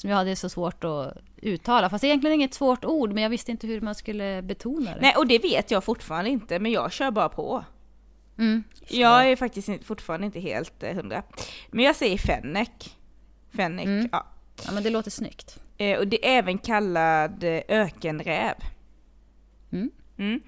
[0.00, 1.90] Som jag hade så svårt att uttala.
[1.90, 4.94] Fast det är egentligen inget svårt ord, men jag visste inte hur man skulle betona
[4.94, 5.00] det.
[5.00, 7.64] Nej, och det vet jag fortfarande inte, men jag kör bara på.
[8.38, 8.64] Mm.
[8.88, 11.22] Jag är faktiskt fortfarande inte helt eh, hundra.
[11.70, 12.68] Men jag säger fennec.
[13.56, 14.08] Fennec, Mm.
[14.12, 14.26] ja.
[14.66, 15.58] Ja, men det låter snyggt.
[15.76, 18.54] Eh, och det är även kallad eh, ökenräv.
[19.72, 19.90] Mm.
[20.18, 20.40] Mm.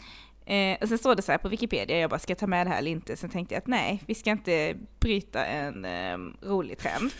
[0.47, 2.71] Eh, och sen står det så här på Wikipedia, jag bara ska ta med det
[2.71, 3.17] här eller inte?
[3.17, 7.11] Sen tänkte jag att nej, vi ska inte bryta en eh, rolig trend.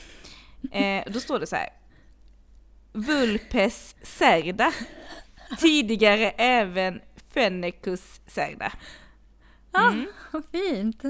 [0.73, 1.69] Eh, då står det så här.
[2.93, 4.73] Vulpes cerda.
[5.61, 7.01] Tidigare även
[7.35, 8.73] Fennicus cerda.
[9.79, 10.07] Mm.
[10.31, 11.03] Vad fint!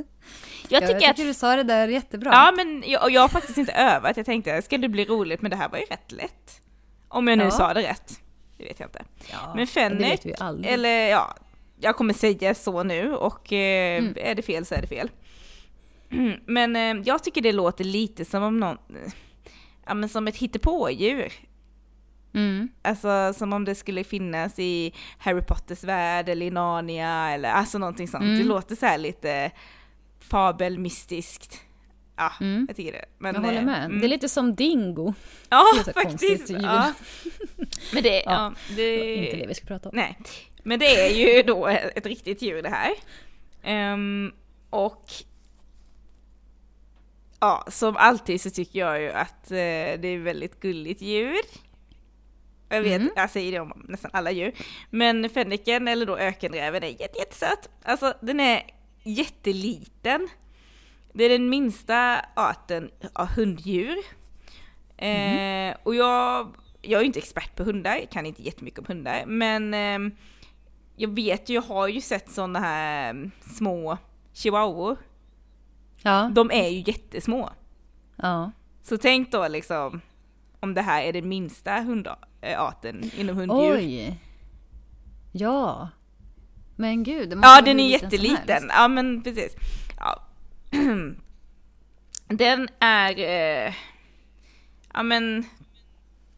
[0.68, 2.30] Jag tycker att du sa det där jättebra.
[2.32, 5.50] Ja men jag, jag har faktiskt inte övat, jag tänkte ska det bli roligt men
[5.50, 6.60] det här var ju rätt lätt.
[7.08, 7.50] Om jag nu Ja.
[7.50, 8.20] sa det rätt.
[8.58, 9.04] Det vet jag inte.
[9.32, 10.20] Ja, men fennec,
[10.64, 11.36] eller ja,
[11.80, 14.14] jag kommer säga så nu och eh, Mm.
[14.16, 15.10] är det fel så är det fel.
[16.10, 18.78] Mm, Men eh, jag tycker det låter lite som om någon,
[19.86, 21.32] ja men som ett hittepådjur.
[22.34, 22.68] Mm.
[22.82, 27.78] Alltså som om det skulle finnas i Harry Potters värld eller i Narnia eller alltså
[27.78, 28.24] någonting sånt.
[28.24, 28.38] Mm.
[28.38, 29.50] Det låter så här lite
[30.20, 31.60] fabelmystiskt.
[32.16, 32.64] Ja, Mm.
[32.68, 33.04] jag tycker det.
[33.18, 33.84] Men, Jag håller eh, med.
[33.84, 34.00] mm.
[34.00, 35.14] Det är lite som dingo.
[35.48, 36.50] Ja, är faktiskt.
[36.50, 36.92] Ja.
[37.92, 38.22] Men det, Ja.
[38.26, 38.52] ja.
[38.76, 39.96] det, Inte det vi ska prata om.
[39.96, 40.18] Nej,
[40.64, 42.92] men det är ju då ett riktigt djur det här.
[43.62, 44.32] Ehm,
[44.70, 45.04] och
[47.40, 49.56] ja, som alltid så tycker jag ju att eh,
[50.00, 51.40] det är väldigt gulligt djur.
[52.72, 53.12] Jag vet, Mm.
[53.16, 54.52] jag säger det om nästan alla djur.
[54.90, 57.68] Men fenniken eller då ökenräven är jätte, jättesöt.
[57.82, 58.62] Alltså den är
[59.02, 60.28] jätteliten.
[61.12, 63.96] Det är den minsta arten av hunddjur.
[64.96, 69.24] Eh, och jag, jag är inte expert på hundar, jag kan inte jättemycket om hundar,
[69.26, 70.10] men ehm,
[70.96, 73.98] jag vet ju, jag har ju sett sådana här mm, små
[74.32, 74.96] chihuahuor.
[76.02, 76.30] Ja.
[76.34, 77.50] De är ju jättesmå.
[78.16, 78.52] ja.
[78.82, 80.00] Så tänk då liksom
[80.60, 81.72] om det här är den minsta
[82.42, 83.76] hundarten inom hunddjur.
[83.76, 84.16] Oj!
[85.32, 85.88] Ja.
[86.76, 88.66] Men gud, Ja, den är jätteliten.
[88.68, 89.54] Ja, men precis.
[89.98, 90.22] Ja.
[92.28, 93.74] Den är, eh,
[94.94, 95.44] ja men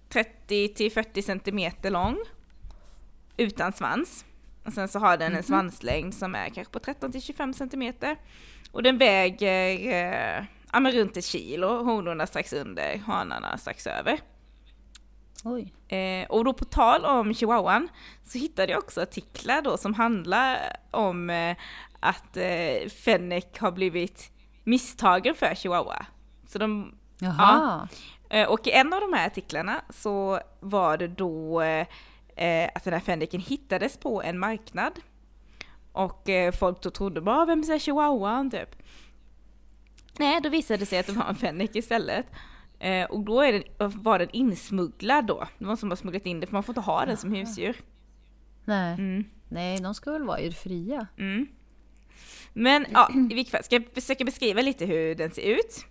[0.08, 2.16] 30 till 40 centimeter lång.
[3.36, 4.24] Utan svans.
[4.64, 5.42] Och sen så har den en Mhm.
[5.42, 8.16] svanslängd som är kanske på 13 till 25 centimeter.
[8.72, 11.82] Och den väger, eh, ja men runt ett kilo.
[11.84, 14.18] Honorna strax under, hanarna strax över.
[15.88, 17.88] Eh, och då på tal om chihuahuan
[18.24, 21.56] så hittade jag också artiklar då som handlar om eh,
[22.00, 24.30] att eh, Fennec har blivit
[24.64, 26.06] misstagen för chihuahua.
[26.46, 27.88] Så de, Jaha.
[28.30, 31.86] Eh, Och i en av de här artiklarna så var det då eh,
[32.36, 34.92] eh, att den här fänriken hittades på en marknad.
[35.92, 36.28] Och
[36.58, 38.76] folk då trodde bara, vem är chihuahuan typ?
[40.18, 42.26] Nej, då visade det sig att det var en fänrik istället.
[42.78, 45.48] Eh, och då är den, var den insmugglad då.
[45.58, 47.32] Det var någon som har smugglat in det, för man får inte ha den som
[47.32, 47.76] husdjur.
[48.64, 48.94] Nej.
[48.94, 49.24] Mm.
[49.48, 51.06] Nej, de ska väl vara det fria.
[51.18, 51.46] Mm.
[52.52, 55.86] Men ja, i vilket fall, ska jag försöka beskriva lite hur den ser ut?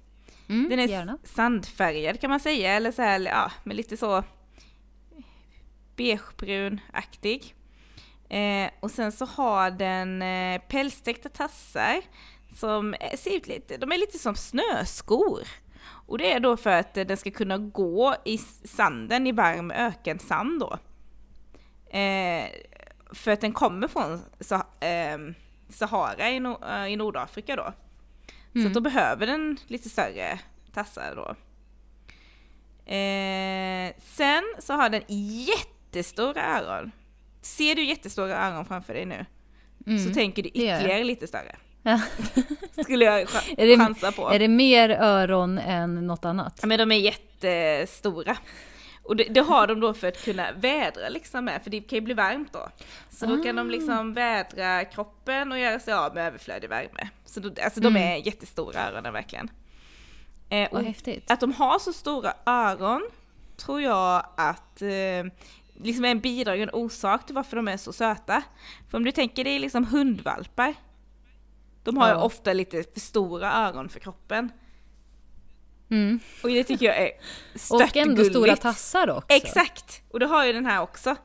[0.50, 1.18] Mm, Den är gärna.
[1.24, 4.24] sandfärgad kan man säga, eller så här, ja, med lite så
[5.96, 7.56] beigebrun-aktig.
[8.30, 12.02] Eh, och sen så har den eh, pälstäckta tassar
[12.56, 15.42] som eh, ser ut lite, de är lite som snöskor.
[16.06, 20.60] Och det är då för att den ska kunna gå i sanden i varm ökensand
[20.60, 20.78] då.
[21.98, 22.46] Eh,
[23.14, 25.18] för att den kommer från Sa- eh,
[25.70, 27.74] Sahara i, no- eh, i Nordafrika då.
[28.52, 28.68] Så Mm.
[28.68, 30.40] att då behöver den lite större
[30.74, 31.36] tassar då.
[32.86, 35.02] Eh, sen så har den
[35.48, 36.92] jättestora öron.
[37.42, 39.26] Ser du jättestora öron framför dig nu?
[39.88, 40.00] Mm.
[40.00, 41.56] Så tänker du ytterligare lite större.
[41.82, 42.02] Ja.
[42.84, 44.30] Skulle jag ch- Är det- chansa på.
[44.30, 46.60] Är det mer öron än något annat?
[46.62, 48.38] Ja, men de är jättestora.
[49.04, 51.96] Och det, det har de då för att kunna vädra liksom med, för det kan
[51.98, 52.70] ju bli varmt då.
[53.10, 53.72] Så då kan de Ah.
[53.72, 57.10] liksom vädra kroppen och göra sig av med överflödig värme.
[57.26, 58.02] Så då, alltså de Mm.
[58.14, 59.50] är jättestora öronen verkligen.
[60.50, 61.32] Eh, Vad häftigt.
[61.32, 63.02] att de har så stora öron
[63.58, 65.32] tror jag att eh,
[65.84, 68.42] liksom är en bidragande orsak till varför de är så söta.
[68.92, 70.74] För om du tänker dig liksom hundvalpar.
[71.84, 72.24] De har ju Ja.
[72.24, 74.52] ofta lite för stora öron för kroppen.
[75.90, 76.20] Mm.
[76.44, 77.12] Och det tycker jag är
[77.72, 78.62] Och ändå stora störtgulligt.
[78.62, 79.28] tassar också.
[79.30, 80.02] Exakt!
[80.12, 81.16] Och det har ju den här också.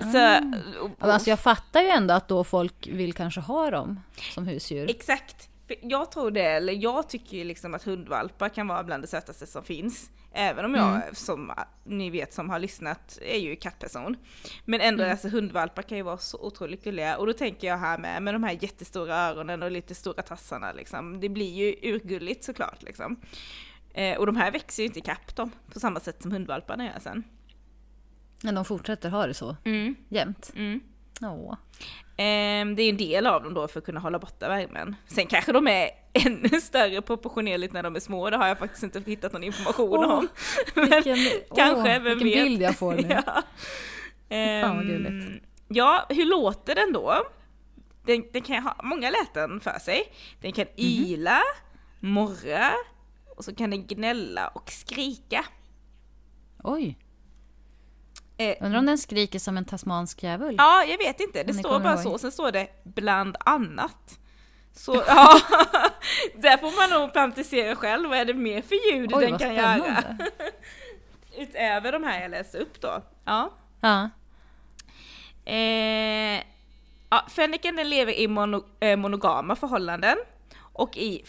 [0.00, 0.38] Så, Ah.
[0.80, 4.00] och, Men Alltså jag fattar ju ändå att då folk vill kanske ha dem
[4.34, 4.90] som husdjur.
[4.90, 5.48] Exakt!
[5.82, 9.46] Jag tror det, eller jag tycker ju liksom att hundvalpar kan vara bland det sötaste
[9.46, 10.10] som finns.
[10.32, 11.14] Även om jag, Mm.
[11.14, 11.52] som
[11.84, 14.16] ni vet som har lyssnat, är ju kattperson.
[14.64, 15.12] Men ändå, Mm.
[15.12, 17.16] alltså hundvalpar kan ju vara så otroligt gulliga.
[17.18, 20.72] Och då tänker jag här med, med de här jättestora öronen och lite stora tassarna
[20.72, 21.20] liksom.
[21.20, 23.16] Det blir ju urgulligt såklart liksom.
[23.94, 27.00] Eh, och de här växer ju inte ikapp dem på samma sätt som hundvalparna gör
[27.00, 27.22] sen.
[28.42, 30.52] Men de fortsätter ha det så Mm, jämt.
[30.56, 30.80] mm.
[32.16, 34.96] Ehm, det är en del av dem då för att kunna hålla borta värmen.
[35.06, 35.90] Sen kanske de är
[36.26, 39.98] ännu större proportionerligt när de är små, det har jag faktiskt inte hittat någon information
[39.98, 40.28] Åh, om.
[40.74, 41.16] Men Vilken,
[41.56, 42.44] kanske, vem vilken vet?
[42.44, 43.08] bild jag får nu.
[43.10, 43.22] ja.
[43.24, 43.42] Fan,
[44.28, 45.44] vad Ehm, gulligt.
[45.68, 47.14] Ja, hur låter den då?
[48.04, 50.02] Den, den kan ha många läten för sig.
[50.40, 50.72] Den kan Mhm.
[50.76, 51.40] yla,
[52.00, 52.70] morra,
[53.36, 55.44] och så kan den gnälla och skrika.
[56.64, 56.98] Oj,
[58.40, 60.54] Eh, undrar om den skriker som en tasmansk djävul?
[60.58, 61.42] Ja, jag vet inte.
[61.42, 62.02] Det står bara ihåg.
[62.02, 64.18] så, sen står det bland annat.
[64.72, 65.40] Så ja,
[66.34, 68.08] där får man nog fantisera själv.
[68.08, 69.74] Vad är det mer för ljud Oj, den kan göra?
[69.76, 70.30] spännande.
[71.38, 73.02] Utöver de här jag läste upp då.
[73.24, 73.50] Ja.
[73.80, 74.10] Ja.
[75.44, 76.42] Eh,
[77.10, 80.16] ja fänriken den lever i mono, eh, monogama förhållanden
[80.72, 81.22] och i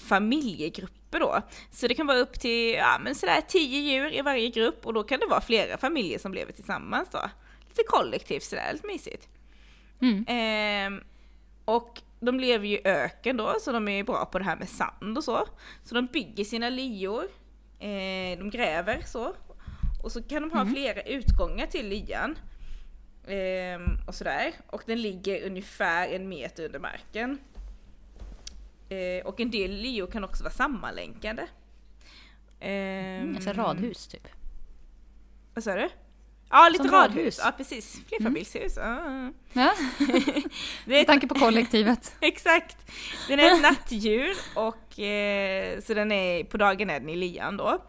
[1.09, 1.41] familjegrupper då.
[1.71, 4.93] Så det kan vara upp till ja, men sådär tio djur i varje grupp och
[4.93, 7.21] då kan det vara flera familjer som lever tillsammans då.
[7.69, 9.27] Lite kollektivt sådär, lite mysigt.
[10.01, 10.25] Mm.
[10.27, 11.03] Ehm,
[11.65, 14.69] och de lever ju i öken då, så de är bra på det här med
[14.69, 15.47] sand och så.
[15.83, 17.23] Så de bygger sina lyor,
[17.79, 19.33] eh, de gräver så.
[20.03, 22.37] Och så kan de ha flera utgångar till lyan.
[23.27, 24.53] Ehm, och sådär.
[24.67, 27.37] Och den ligger ungefär en meter under marken.
[28.89, 31.47] Eh, och en del lyor kan också vara sammanlänkade.
[32.59, 34.27] Mm, alltså radhus typ.
[35.53, 35.89] Vad sa du?
[36.49, 37.15] Ja, lite Som radhus.
[37.17, 37.41] radhus.
[37.43, 38.01] Ja, precis.
[38.07, 38.77] Flerfamiljshus.
[38.77, 39.31] Ah.
[39.53, 39.73] Ja,
[40.85, 42.15] med tanke på kollektivet.
[42.21, 42.77] Exakt!
[43.27, 47.57] Den är ett nattdjur och eh, så den är, på dagen är den i lian
[47.57, 47.85] då.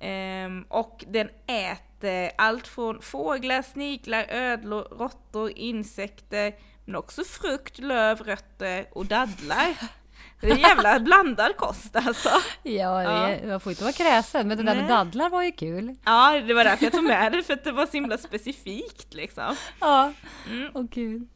[0.00, 8.20] Ehm, och den äter allt från fåglar, sniglar, ödlor, råttor, insekter, men också frukt, löv,
[8.20, 9.76] rötter och dadlar.
[10.40, 12.28] Det är jävla blandad kost alltså.
[12.62, 13.10] Ja, Ja.
[13.26, 15.94] det, jag får inte vara kräsen, men det där med dadlar var ju kul.
[16.04, 19.14] Ja, det var därför jag tog med det, för att det var så himla specifikt
[19.14, 19.56] liksom.
[19.80, 20.12] Ja,
[20.50, 20.70] Mm.
[20.74, 21.28] åh gud.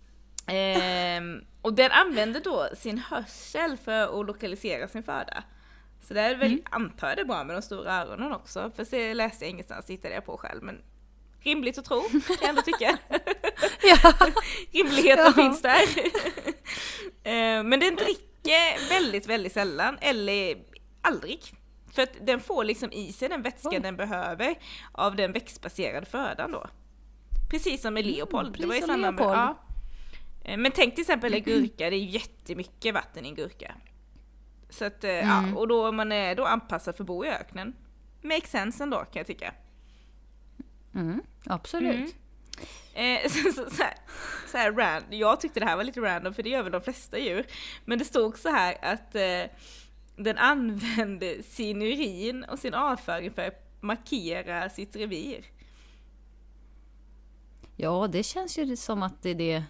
[0.47, 5.43] Ehm, och den använder då sin hörsel för att lokalisera sin föda.
[6.09, 8.85] Så det är väl, antar jag det är bra med de stora öronen också, för
[8.85, 10.63] så läste jag ingenstans, hittade jag på själv.
[10.63, 10.79] Men
[11.41, 12.99] rimligt att tro, kan jag ändå tycka.
[13.83, 14.13] Ja.
[14.73, 15.33] Rimligheten Ja.
[15.33, 15.81] finns där.
[17.25, 18.32] Ehm, men den dricker
[18.89, 20.59] väldigt, väldigt sällan, eller
[21.01, 21.41] aldrig.
[21.93, 23.81] För att den får liksom i sig den vätska Oj.
[23.81, 24.55] den behöver
[24.93, 26.67] av den växtbaserade födan då.
[27.51, 28.53] Precis som med Leopold.
[28.55, 29.39] precis det var ju som samma med, Leopold.
[29.39, 29.59] ja.
[30.45, 33.75] Eh, Men tänk till exempel en gurka, det är jättemycket vatten i en gurka.
[34.71, 35.29] Så att, eh, Mm.
[35.29, 37.75] ja, och då är man är då anpassad för att bo i öknen.
[38.23, 39.55] make sense ändå kan jag tycka.
[40.95, 42.15] Mm, absolut.
[42.95, 43.95] Eh, så, så, så, här,
[44.47, 46.81] så här rand, jag tyckte det här var lite random för det gör väl de
[46.81, 47.47] flesta djur.
[47.85, 49.51] Men det stod så här att eh,
[50.17, 55.45] den använde sin urin och sin avföring för att markera sitt revir.
[57.77, 59.65] Ja, det känns ju som att det är det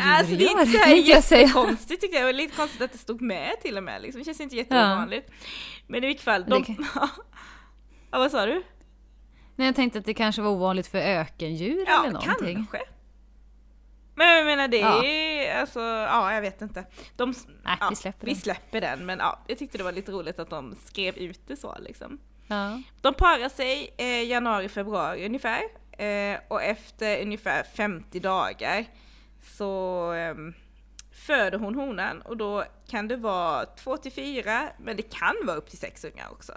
[0.00, 1.40] Alltså det är inte så här tänkte jag säga.
[1.40, 4.18] jättekonstigt tyckte jag, det var lite konstigt att det stod med till och med liksom.
[4.18, 5.30] Det känns inte jätteovanligt.
[5.86, 6.62] Men i vilket fall, de...
[6.62, 8.62] Det ja, vad sa du?
[9.58, 12.54] Nej, jag tänkte att det kanske var ovanligt för ökendjur Ja, eller någonting.
[12.56, 12.80] kanske.
[14.14, 15.04] Men jag menar det Ja.
[15.04, 16.84] är, alltså, ja jag vet inte.
[17.16, 17.34] De,
[17.64, 18.40] Nej, ja, vi släpper vi den.
[18.40, 19.06] släpper den.
[19.06, 22.18] Men ja, jag tyckte det var lite roligt att de skrev ut det så liksom.
[22.46, 22.82] Ja.
[23.00, 25.62] De parar sig eh, januari, februari ungefär.
[25.98, 28.84] Eh, och efter ungefär 50 dagar
[29.42, 30.54] så ehm,
[31.26, 35.56] föder hon honan och då kan det vara 2 till 4 men det kan vara
[35.56, 36.52] upp till 6 ungar också.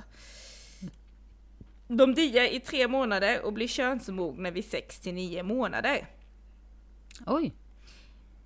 [1.97, 6.07] De diar i tre månader och blir könsmogna vid 6 till 9 månader.
[7.25, 7.53] Oj.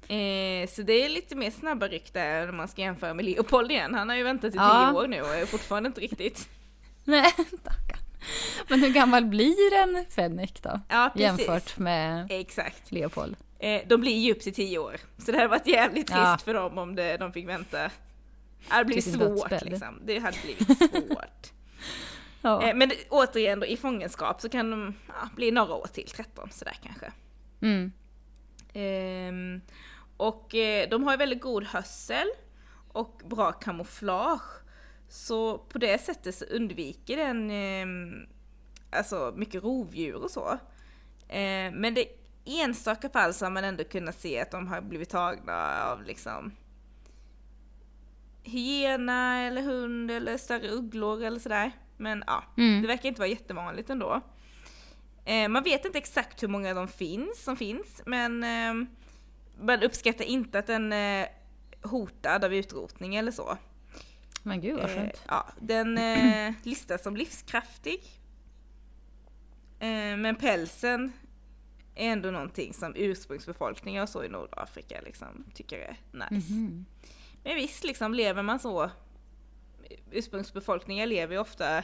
[0.08, 3.72] Eh, så det är lite mer snabba ryck där om man ska jämföra med Leopold
[3.72, 3.94] igen.
[3.94, 4.94] Han har ju väntat i 10 Ja.
[4.94, 6.50] år nu och är fortfarande inte riktigt.
[7.04, 8.00] Nej, stackarn.
[8.68, 10.80] Men hur gammal blir en fänrik då?
[10.90, 11.12] Ja.
[11.16, 12.92] Jämfört med Exakt.
[12.92, 13.36] Leopold.
[13.60, 14.96] Eh, de blir ju upp till 10 år.
[15.18, 16.38] Så det hade varit jävligt trist Ja.
[16.46, 17.78] för dem om det, de fick vänta.
[17.78, 17.92] Det
[18.68, 20.00] hade blivit svårt liksom.
[20.06, 21.52] Det hade blivit svårt.
[22.46, 22.62] Ja.
[22.62, 26.52] eh, men återigen då, i fångenskap så kan de ja, bli några år till, 13
[26.52, 27.12] sådär kanske.
[27.62, 27.92] Mm.
[28.74, 29.62] Ehm,
[30.18, 32.28] och eh, de har ju väldigt god hörsel
[32.88, 34.64] och bra kamouflage.
[35.10, 38.28] Så på det sättet så undviker den ehm,
[38.92, 40.50] alltså mycket rovdjur och så.
[41.28, 42.08] Eh, men det
[42.46, 46.52] enstaka fall så har man ändå kunnat se att de har blivit tagna av liksom
[48.44, 51.72] hyena eller hund eller större ugglor eller sådär.
[51.98, 52.82] Men ja, Mm.
[52.82, 54.22] det verkar inte vara jättevanligt ändå.
[55.26, 58.88] Eh, man vet inte exakt hur många de finns som finns, men eh,
[59.62, 61.28] man uppskattar inte att den är
[61.84, 63.58] hotad av utrotning eller så.
[64.44, 65.24] Men gud vad Eh, skönt.
[65.28, 68.04] ja, den eh, listas som livskraftig.
[69.80, 71.14] Eh, men pälsen
[71.96, 76.54] är ändå någonting som ursprungsbefolkningar och så i Nordafrika liksom tycker är nice.
[76.54, 76.86] Mhm.
[77.44, 78.90] Men visst, liksom lever man så.
[80.12, 81.84] Ursprungsbefolkningar lever ju ofta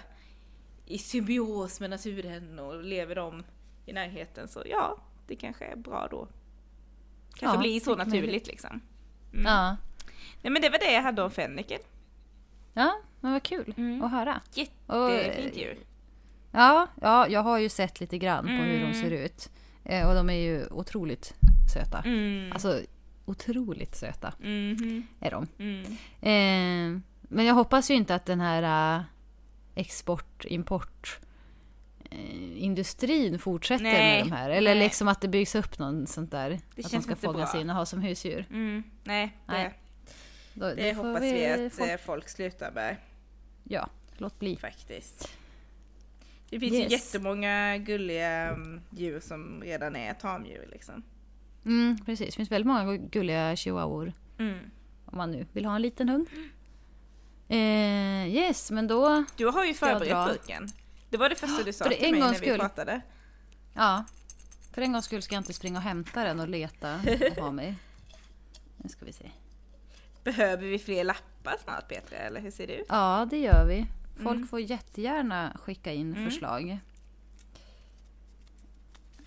[0.85, 3.43] i symbios med naturen och lever de
[3.85, 4.97] i närheten så ja,
[5.27, 6.27] det kanske är bra då.
[7.35, 8.81] Kanske Ja, blir så naturligt liksom.
[9.33, 9.45] Mm.
[9.45, 9.77] Ja.
[10.41, 11.79] Nej men det var det jag hade om fänriken.
[12.73, 14.03] ja, men vad kul Mm.
[14.03, 14.41] att höra.
[14.53, 15.77] Jättefint djur.
[16.51, 18.93] Ja, ja, jag har ju sett lite grann på hur de Mm.
[18.93, 19.49] ser ut.
[19.83, 21.33] Eh, och de är ju otroligt
[21.73, 22.01] söta.
[22.05, 22.51] Mm.
[22.51, 22.81] Alltså
[23.25, 25.07] otroligt söta Mhm.
[25.19, 25.47] är de.
[25.59, 25.85] Mm.
[26.95, 27.01] Eh,
[27.31, 29.03] men jag hoppas ju inte att den här eh,
[29.75, 31.19] export, import
[32.11, 34.49] eh, industrin fortsätter Nej, med de här.
[34.49, 34.83] Eller nej.
[34.83, 36.51] liksom att det byggs upp någon sånt där.
[36.51, 37.61] att de ska fångas bra.
[37.61, 38.45] in och ha som husdjur.
[38.49, 38.83] Mm.
[39.03, 39.73] Nej, det, Nej.
[40.53, 42.95] Då, det, får hoppas vi att folk- folk, folk slutar med
[43.63, 44.55] Ja, låt bli.
[44.55, 45.31] faktiskt.
[46.49, 46.91] Det finns Yes.
[46.91, 51.03] ju jättemånga gulliga mm, djur som redan är tamdjur liksom.
[51.65, 54.13] Mm, precis, det finns väldigt många gulliga chihuahuor.
[54.37, 54.57] Mm.
[55.05, 56.27] Om man nu vill ha en liten hund.
[57.51, 59.25] Eh, yes, men då...
[59.35, 60.69] Du har ju förberett burken.
[61.09, 62.59] Det var det första du sa till en mig när vi skull.
[62.59, 63.01] pratade.
[63.73, 64.03] Ja.
[64.73, 66.95] För en gångs skull ska jag inte springa och hämta den och leta
[67.37, 67.75] och ha mig.
[68.77, 69.31] Nu ska vi se.
[70.23, 72.85] Behöver vi fler lappar snart Petra, eller hur ser det ut?
[72.89, 73.85] Ja, det gör vi.
[74.15, 74.47] Folk Mm.
[74.47, 76.25] får jättegärna skicka in Mm.
[76.29, 76.79] förslag.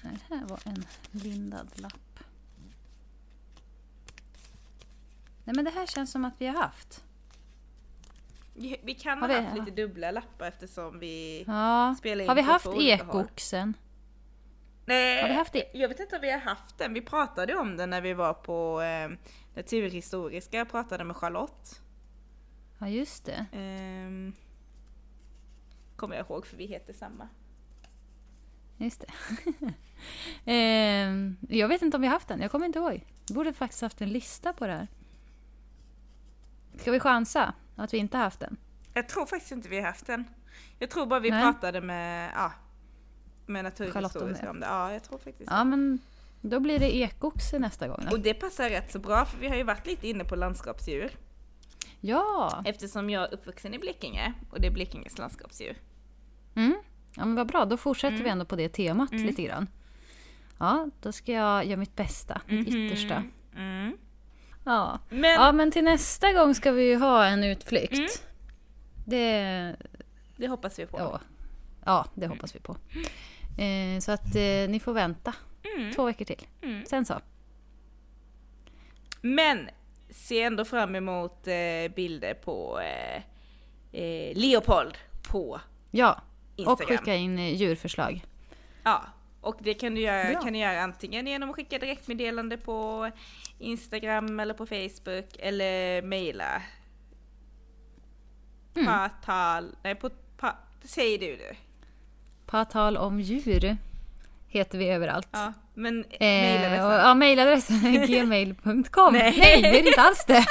[0.02, 2.18] Det här var en lindad lapp.
[5.44, 7.02] Nej men det här känns som att vi har haft.
[8.54, 11.44] Vi vi kan ha vi- haft lite dubbla lappar eftersom vi...
[11.46, 11.94] Ja.
[11.98, 13.74] Spela in Har vi haft ekoxen?
[14.86, 15.70] Nej, Har vi haft det?
[15.74, 16.94] Jag vet inte om vi har haft den.
[16.94, 19.10] Vi pratade om den när vi var på eh,
[19.54, 21.80] Naturhistoriska och pratade med Charlotte.
[22.78, 23.46] Ja just det.
[23.52, 24.32] Ehm,
[25.96, 27.28] kommer jag ihåg för vi heter samma.
[28.76, 29.12] Just det.
[30.52, 32.40] Ehm, jag vet inte om vi har haft den.
[32.40, 33.06] Jag kommer inte ihåg.
[33.28, 34.88] Vi borde faktiskt haft en lista på det här.
[36.78, 38.56] Ska vi chansa att vi inte har haft den?
[38.94, 40.24] Jag tror faktiskt inte vi har haft den.
[40.78, 41.42] Jag tror bara vi Nej.
[41.42, 42.52] pratade med, ja,
[43.46, 44.66] med Naturhistoriska om det.
[44.66, 45.98] Ja, jag tror faktiskt Ja men
[46.40, 48.00] då blir det ekoxe nästa gång.
[48.10, 48.16] Då.
[48.16, 51.10] Och det passar rätt så bra för vi har ju varit lite inne på landskapsdjur.
[52.00, 52.62] Ja!
[52.66, 55.76] Eftersom jag är uppvuxen i Blekinge och det är Blekinges landskapsdjur.
[56.54, 56.74] Mm.
[57.16, 58.24] Ja men vad bra, då fortsätter Mm.
[58.24, 59.26] vi ändå på det temat Mm.
[59.26, 59.66] lite grann.
[60.58, 62.76] Ja, då ska jag göra mitt bästa, mitt Mhm.
[62.86, 63.22] yttersta.
[63.56, 63.96] Mm.
[64.64, 64.98] Ja.
[65.08, 67.92] Men ja, men till nästa gång ska vi ju ha en utflykt.
[67.92, 68.08] Mm.
[69.06, 69.76] Det
[70.36, 70.98] Det hoppas vi på.
[70.98, 71.20] Ja,
[71.84, 72.76] ja det hoppas vi på.
[73.62, 75.34] Eh, så att eh, ni får vänta
[75.76, 75.92] Mm.
[75.94, 76.46] två veckor till.
[76.62, 76.84] Mm.
[76.86, 77.20] Sen så.
[79.20, 79.68] Men
[80.10, 83.22] se ändå fram emot eh, bilder på eh,
[84.02, 84.98] eh, Leopold
[85.30, 85.60] på
[85.90, 86.12] Ja,
[86.52, 86.86] och Instagram.
[86.98, 88.24] skicka in eh, djurförslag.
[88.84, 89.04] Ja,
[89.44, 90.40] och det kan du, göra, Bra.
[90.40, 93.10] kan du göra antingen genom att skicka direktmeddelande på
[93.58, 96.62] Instagram eller på Facebook eller mejla.
[98.76, 98.86] Mm.
[98.86, 101.56] Patal, nej på, pa, säg du det.
[102.46, 103.76] På tal om djur
[104.48, 105.28] heter vi överallt.
[105.30, 106.90] Ja, men Eh, mejladressen.
[106.90, 109.12] ja, mejladressen är gmail.com.
[109.12, 109.34] Nej.
[109.38, 109.62] Nej.
[109.62, 110.34] det är inte alls det.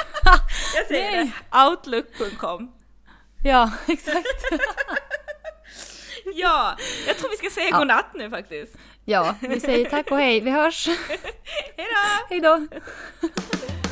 [0.76, 1.32] Jag säger nej.
[1.52, 2.72] det, outlook.com.
[3.44, 4.26] ja, exakt.
[6.36, 6.76] Ja,
[7.06, 7.78] jag tror vi ska säga Ja.
[7.78, 8.74] godnatt nu faktiskt.
[9.04, 10.40] Ja, vi säger tack och hej.
[10.40, 10.88] Vi hörs.
[11.76, 11.94] Hejdå!
[12.30, 12.66] Hej då.